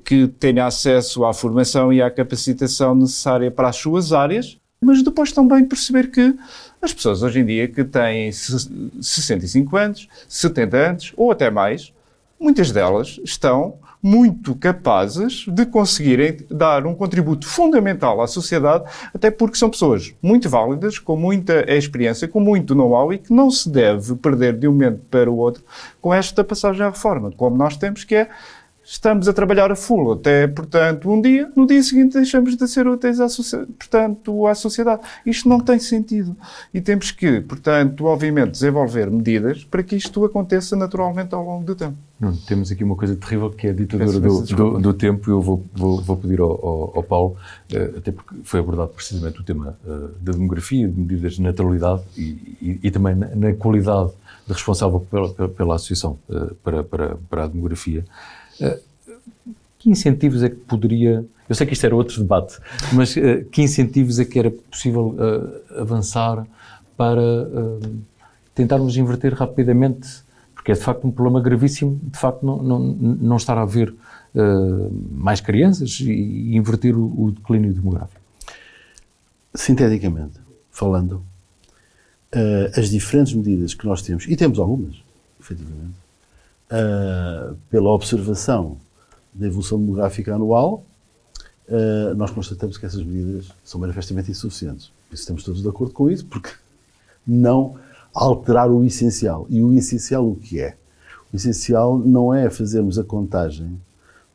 que 0.04 0.26
tenha 0.26 0.66
acesso 0.66 1.24
à 1.24 1.34
formação 1.34 1.92
e 1.92 2.00
à 2.00 2.10
capacitação 2.10 2.94
necessária 2.94 3.50
para 3.50 3.68
as 3.68 3.76
suas 3.76 4.12
áreas, 4.12 4.58
mas 4.80 5.02
depois 5.02 5.30
também 5.32 5.64
perceber 5.64 6.10
que 6.10 6.34
as 6.82 6.92
pessoas 6.92 7.22
hoje 7.22 7.40
em 7.40 7.44
dia 7.44 7.68
que 7.68 7.84
têm 7.84 8.30
65 8.32 9.76
anos, 9.76 10.08
70 10.28 10.76
anos 10.76 11.12
ou 11.16 11.30
até 11.30 11.50
mais, 11.50 11.92
muitas 12.38 12.72
delas 12.72 13.20
estão 13.22 13.74
muito 14.02 14.54
capazes 14.54 15.44
de 15.46 15.66
conseguirem 15.66 16.38
dar 16.50 16.86
um 16.86 16.94
contributo 16.94 17.46
fundamental 17.46 18.22
à 18.22 18.26
sociedade, 18.26 18.84
até 19.14 19.30
porque 19.30 19.58
são 19.58 19.68
pessoas 19.68 20.14
muito 20.22 20.48
válidas, 20.48 20.98
com 20.98 21.16
muita 21.16 21.70
experiência, 21.70 22.26
com 22.26 22.40
muito 22.40 22.74
know-how 22.74 23.12
e 23.12 23.18
que 23.18 23.32
não 23.32 23.50
se 23.50 23.68
deve 23.68 24.14
perder 24.16 24.56
de 24.56 24.66
um 24.66 24.72
momento 24.72 25.00
para 25.10 25.30
o 25.30 25.36
outro 25.36 25.62
com 26.00 26.14
esta 26.14 26.42
passagem 26.42 26.82
à 26.82 26.88
reforma, 26.88 27.30
como 27.36 27.56
nós 27.56 27.76
temos, 27.76 28.04
que 28.04 28.14
é 28.14 28.30
estamos 28.90 29.28
a 29.28 29.32
trabalhar 29.32 29.70
a 29.70 29.76
full 29.76 30.12
até, 30.12 30.48
portanto, 30.48 31.08
um 31.08 31.22
dia, 31.22 31.48
no 31.54 31.64
dia 31.64 31.80
seguinte 31.80 32.14
deixamos 32.14 32.56
de 32.56 32.66
ser 32.66 32.88
úteis 32.88 33.20
à, 33.20 33.28
portanto, 33.78 34.46
à 34.48 34.54
sociedade. 34.54 35.02
Isto 35.24 35.48
não 35.48 35.60
tem 35.60 35.78
sentido. 35.78 36.36
E 36.74 36.80
temos 36.80 37.12
que, 37.12 37.40
portanto, 37.40 38.04
obviamente, 38.06 38.50
desenvolver 38.50 39.08
medidas 39.08 39.62
para 39.62 39.84
que 39.84 39.94
isto 39.94 40.24
aconteça 40.24 40.74
naturalmente 40.74 41.32
ao 41.34 41.44
longo 41.44 41.64
do 41.64 41.76
tempo. 41.76 41.96
Não, 42.18 42.36
temos 42.36 42.72
aqui 42.72 42.82
uma 42.82 42.96
coisa 42.96 43.14
terrível 43.14 43.48
que 43.50 43.68
é 43.68 43.70
a 43.70 43.72
ditadura 43.72 44.18
do, 44.18 44.42
do, 44.42 44.78
do, 44.80 44.92
tempo. 44.92 45.30
Eu 45.30 45.40
vou, 45.40 45.64
vou, 45.72 46.02
vou 46.02 46.16
pedir 46.16 46.40
ao, 46.40 46.50
ao, 46.50 46.92
ao 46.96 47.02
Paulo, 47.02 47.36
uh, 47.72 47.98
até 47.98 48.10
porque 48.10 48.34
foi 48.42 48.58
abordado 48.58 48.90
precisamente 48.90 49.40
o 49.40 49.44
tema 49.44 49.78
uh, 49.86 50.08
da 50.20 50.32
demografia, 50.32 50.88
de 50.88 51.00
medidas 51.00 51.34
de 51.34 51.42
natalidade 51.42 52.02
e, 52.18 52.56
e, 52.60 52.80
e 52.82 52.90
também 52.90 53.14
na, 53.14 53.34
na, 53.34 53.54
qualidade 53.54 54.10
de 54.46 54.52
responsável 54.52 55.00
pela, 55.00 55.48
pela 55.48 55.74
Associação 55.76 56.18
uh, 56.28 56.54
para, 56.56 56.82
para, 56.82 57.16
para 57.30 57.44
a 57.44 57.46
Demografia. 57.46 58.04
Que 59.78 59.90
incentivos 59.90 60.42
é 60.42 60.50
que 60.50 60.56
poderia. 60.56 61.24
Eu 61.48 61.54
sei 61.54 61.66
que 61.66 61.72
isto 61.72 61.84
era 61.84 61.96
outro 61.96 62.20
debate, 62.20 62.58
mas 62.92 63.16
uh, 63.16 63.44
que 63.50 63.62
incentivos 63.62 64.18
é 64.18 64.24
que 64.24 64.38
era 64.38 64.50
possível 64.50 65.16
uh, 65.16 65.80
avançar 65.80 66.46
para 66.96 67.22
tentarmos 68.54 68.96
inverter 68.96 69.32
rapidamente? 69.32 70.06
Porque 70.54 70.72
é 70.72 70.74
de 70.74 70.82
facto 70.82 71.06
um 71.06 71.10
problema 71.10 71.40
gravíssimo, 71.40 71.98
de 72.02 72.18
facto, 72.18 72.44
não, 72.44 72.62
não, 72.62 72.78
não 72.78 73.36
estar 73.38 73.56
a 73.56 73.62
haver 73.62 73.94
mais 75.10 75.40
crianças 75.40 75.98
e, 76.00 76.54
inverter 76.54 76.94
o, 76.94 77.30
declínio 77.30 77.72
demográfico. 77.72 78.20
Sinteticamente 79.54 80.38
falando, 80.70 81.22
as 82.76 82.90
diferentes 82.90 83.32
medidas 83.32 83.72
que 83.72 83.86
nós 83.86 84.02
temos, 84.02 84.26
e 84.28 84.36
temos 84.36 84.58
algumas, 84.58 85.02
efetivamente, 85.40 85.94
pela 87.68 87.90
observação 87.90 88.76
da 89.32 89.46
evolução 89.46 89.78
demográfica 89.78 90.34
anual, 90.34 90.84
uh, 91.68 92.14
nós 92.14 92.30
constatamos 92.30 92.76
que 92.76 92.86
essas 92.86 93.02
medidas 93.02 93.48
são 93.64 93.80
manifestamente 93.80 94.30
insuficientes. 94.30 94.92
Estamos 95.12 95.42
todos 95.42 95.62
de 95.62 95.68
acordo 95.68 95.92
com 95.92 96.10
isso, 96.10 96.24
porque 96.26 96.50
não 97.26 97.76
alterar 98.14 98.70
o 98.70 98.84
essencial. 98.84 99.46
E 99.48 99.62
o 99.62 99.72
essencial 99.72 100.28
o 100.28 100.36
que 100.36 100.60
é? 100.60 100.76
O 101.32 101.36
essencial 101.36 101.98
não 101.98 102.34
é 102.34 102.50
fazermos 102.50 102.98
a 102.98 103.04
contagem 103.04 103.80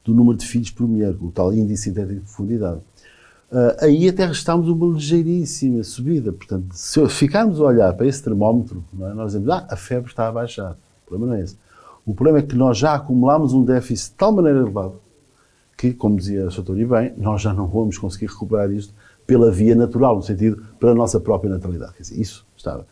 do 0.04 0.14
número 0.14 0.38
de 0.38 0.46
filhos 0.46 0.72
por 0.72 0.88
mulher, 0.88 1.14
o 1.20 1.32
tal 1.32 1.54
índice 1.54 1.92
de 1.92 2.16
profundidade. 2.16 2.80
Uh, 3.52 3.76
aí 3.80 4.10
até 4.10 4.26
restamos 4.26 4.68
uma 4.68 4.94
ligeiríssima 4.94 5.84
subida. 5.84 6.32
Portanto, 6.32 6.74
se 6.74 7.08
ficarmos 7.10 7.60
a 7.60 7.64
olhar 7.64 7.94
para 7.94 8.08
esse 8.08 8.22
termómetro, 8.22 8.84
é? 9.00 9.14
nós 9.14 9.28
dizemos, 9.28 9.50
ah, 9.50 9.68
a 9.70 9.76
febre 9.76 10.10
está 10.10 10.28
a 10.28 10.32
baixar. 10.32 10.72
O 10.74 11.08
problema 11.08 11.34
não 11.34 11.40
é 11.40 11.44
esse. 11.44 11.58
O 12.06 12.14
problema 12.14 12.40
é 12.40 12.42
que 12.42 12.56
nós 12.56 12.78
já 12.78 12.94
acumulámos 12.94 13.54
um 13.54 13.64
déficit 13.64 14.12
de 14.12 14.18
tal 14.18 14.32
maneira 14.32 14.60
elevado 14.60 15.02
que, 15.78 15.94
como 15.94 16.16
dizia 16.16 16.46
o 16.46 16.52
Sr. 16.52 16.78
e 16.78 16.86
bem, 16.86 17.14
nós 17.18 17.42
já 17.42 17.54
não 17.54 17.68
vamos 17.68 17.98
conseguir 17.98 18.28
recuperar 18.28 18.72
isto 18.72 18.94
pela 19.26 19.52
via 19.52 19.76
natural, 19.76 20.16
no 20.16 20.22
sentido, 20.22 20.64
pela 20.80 20.94
nossa 20.94 21.20
própria 21.20 21.50
naturalidade. 21.50 21.94
Quer 21.94 22.04
dizer, 22.04 22.22
isso 22.22 22.46
estava. 22.56 22.86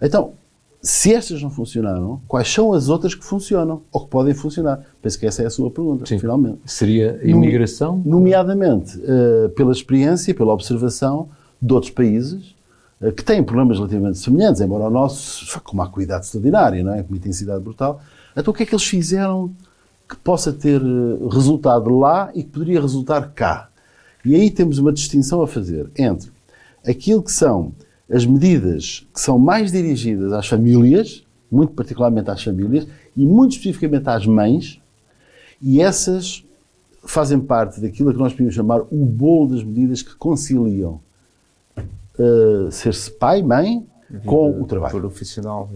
Então, 0.00 0.32
se 0.84 1.14
estas 1.14 1.42
não 1.42 1.50
funcionaram, 1.50 2.20
quais 2.26 2.52
são 2.52 2.72
as 2.72 2.88
outras 2.88 3.14
que 3.14 3.24
funcionam 3.24 3.82
ou 3.92 4.02
que 4.02 4.08
podem 4.08 4.34
funcionar? 4.34 4.84
Penso 5.00 5.18
que 5.18 5.26
essa 5.26 5.42
é 5.42 5.46
a 5.46 5.50
sua 5.50 5.70
pergunta, 5.70 6.04
Sim. 6.04 6.18
finalmente. 6.18 6.58
Seria 6.66 7.20
a 7.22 7.26
imigração? 7.26 8.02
Nomeadamente, 8.04 8.98
uh, 8.98 9.48
pela 9.50 9.72
experiência, 9.72 10.34
pela 10.34 10.52
observação 10.52 11.28
de 11.60 11.72
outros 11.72 11.90
países 11.90 12.54
uh, 13.00 13.12
que 13.12 13.24
têm 13.24 13.42
problemas 13.42 13.78
relativamente 13.78 14.18
semelhantes, 14.18 14.60
embora 14.60 14.84
o 14.84 14.90
nosso, 14.90 15.58
com 15.62 15.72
uma 15.72 15.84
acuidade 15.84 16.26
extraordinária, 16.26 16.82
não 16.82 16.94
é? 16.94 17.02
com 17.02 17.08
uma 17.08 17.16
intensidade 17.16 17.62
brutal, 17.62 18.02
então 18.36 18.52
o 18.52 18.56
que 18.56 18.62
é 18.62 18.66
que 18.66 18.74
eles 18.74 18.86
fizeram 18.86 19.54
que 20.08 20.16
possa 20.16 20.52
ter 20.52 20.80
eh, 20.80 21.34
resultado 21.34 21.90
lá 21.90 22.30
e 22.34 22.42
que 22.42 22.50
poderia 22.50 22.80
resultar 22.80 23.32
cá? 23.32 23.68
E 24.24 24.34
aí 24.34 24.50
temos 24.50 24.78
uma 24.78 24.92
distinção 24.92 25.42
a 25.42 25.46
fazer 25.46 25.90
entre 25.96 26.30
aquilo 26.86 27.22
que 27.22 27.32
são 27.32 27.72
as 28.10 28.24
medidas 28.26 29.06
que 29.12 29.20
são 29.20 29.38
mais 29.38 29.72
dirigidas 29.72 30.32
às 30.32 30.46
famílias, 30.46 31.24
muito 31.50 31.72
particularmente 31.72 32.30
às 32.30 32.42
famílias, 32.42 32.86
e 33.16 33.24
muito 33.24 33.52
especificamente 33.52 34.08
às 34.08 34.26
mães, 34.26 34.80
e 35.60 35.80
essas 35.80 36.44
fazem 37.06 37.38
parte 37.38 37.80
daquilo 37.80 38.12
que 38.12 38.18
nós 38.18 38.32
podemos 38.32 38.54
chamar 38.54 38.80
o 38.90 39.04
bolo 39.06 39.54
das 39.54 39.62
medidas 39.62 40.02
que 40.02 40.14
conciliam 40.16 41.00
uh, 41.76 42.70
ser-se 42.70 43.10
pai, 43.10 43.42
mãe, 43.42 43.86
com 44.24 44.60
o 44.60 44.66
trabalho. 44.66 45.00
Profissional. 45.00 45.70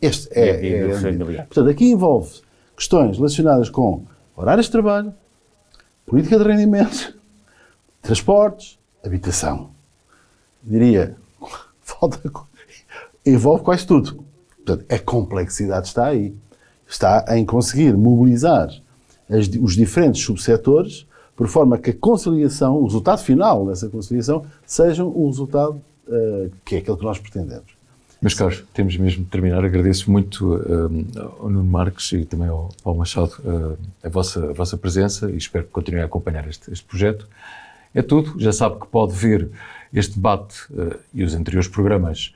Este 0.00 0.28
é, 0.32 0.66
é, 0.66 0.90
é 0.90 0.98
familiar. 0.98 1.46
Portanto, 1.46 1.68
aqui 1.68 1.90
envolve 1.90 2.40
questões 2.76 3.16
relacionadas 3.16 3.68
com 3.68 4.04
horários 4.36 4.66
de 4.66 4.72
trabalho, 4.72 5.12
política 6.06 6.38
de 6.38 6.44
rendimento, 6.44 7.14
transportes, 8.02 8.78
habitação. 9.04 9.70
Diria, 10.62 11.16
falta, 11.80 12.20
envolve 13.24 13.62
quase 13.64 13.86
tudo. 13.86 14.24
Portanto, 14.56 14.84
a 14.92 14.98
complexidade 14.98 15.88
está 15.88 16.06
aí. 16.06 16.34
Está 16.88 17.24
em 17.36 17.44
conseguir 17.44 17.96
mobilizar 17.96 18.68
as, 19.28 19.48
os 19.48 19.76
diferentes 19.76 20.22
subsetores 20.22 21.06
por 21.36 21.46
forma 21.46 21.78
que 21.78 21.90
a 21.90 21.94
conciliação, 21.96 22.76
o 22.76 22.84
resultado 22.84 23.22
final 23.22 23.64
dessa 23.66 23.88
conciliação, 23.88 24.44
seja 24.66 25.04
um 25.04 25.26
resultado 25.26 25.80
uh, 26.08 26.50
que 26.64 26.76
é 26.76 26.78
aquele 26.78 26.96
que 26.96 27.04
nós 27.04 27.18
pretendemos. 27.18 27.79
Meus 28.20 28.34
caros, 28.34 28.62
temos 28.74 28.98
mesmo 28.98 29.24
de 29.24 29.30
terminar. 29.30 29.64
Agradeço 29.64 30.10
muito 30.10 30.54
uh, 30.54 31.38
ao 31.40 31.48
Nuno 31.48 31.64
Marques 31.64 32.12
e 32.12 32.26
também 32.26 32.48
ao 32.48 32.68
Paulo 32.84 32.98
Machado 32.98 33.32
uh, 33.42 33.78
a, 34.04 34.08
vossa, 34.10 34.50
a 34.50 34.52
vossa 34.52 34.76
presença 34.76 35.30
e 35.30 35.38
espero 35.38 35.64
que 35.64 35.70
continuem 35.70 36.02
a 36.02 36.06
acompanhar 36.06 36.46
este, 36.46 36.70
este 36.70 36.84
projeto. 36.84 37.26
É 37.94 38.02
tudo. 38.02 38.38
Já 38.38 38.52
sabe 38.52 38.78
que 38.78 38.86
pode 38.86 39.14
ver 39.14 39.48
este 39.90 40.16
debate 40.16 40.54
uh, 40.70 40.98
e 41.14 41.24
os 41.24 41.34
anteriores 41.34 41.68
programas 41.68 42.34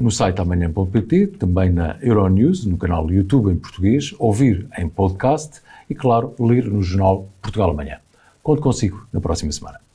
no 0.00 0.10
site 0.10 0.40
amanhã.pt, 0.40 1.26
também 1.38 1.70
na 1.70 1.98
Euronews, 2.00 2.64
no 2.64 2.78
canal 2.78 3.10
YouTube 3.10 3.52
em 3.52 3.56
português, 3.56 4.14
ouvir 4.18 4.66
em 4.78 4.88
podcast 4.88 5.60
e, 5.90 5.94
claro, 5.94 6.34
ler 6.40 6.64
no 6.64 6.82
jornal 6.82 7.28
Portugal 7.42 7.72
Amanhã. 7.72 7.98
Conto 8.42 8.62
consigo 8.62 9.06
na 9.12 9.20
próxima 9.20 9.52
semana. 9.52 9.85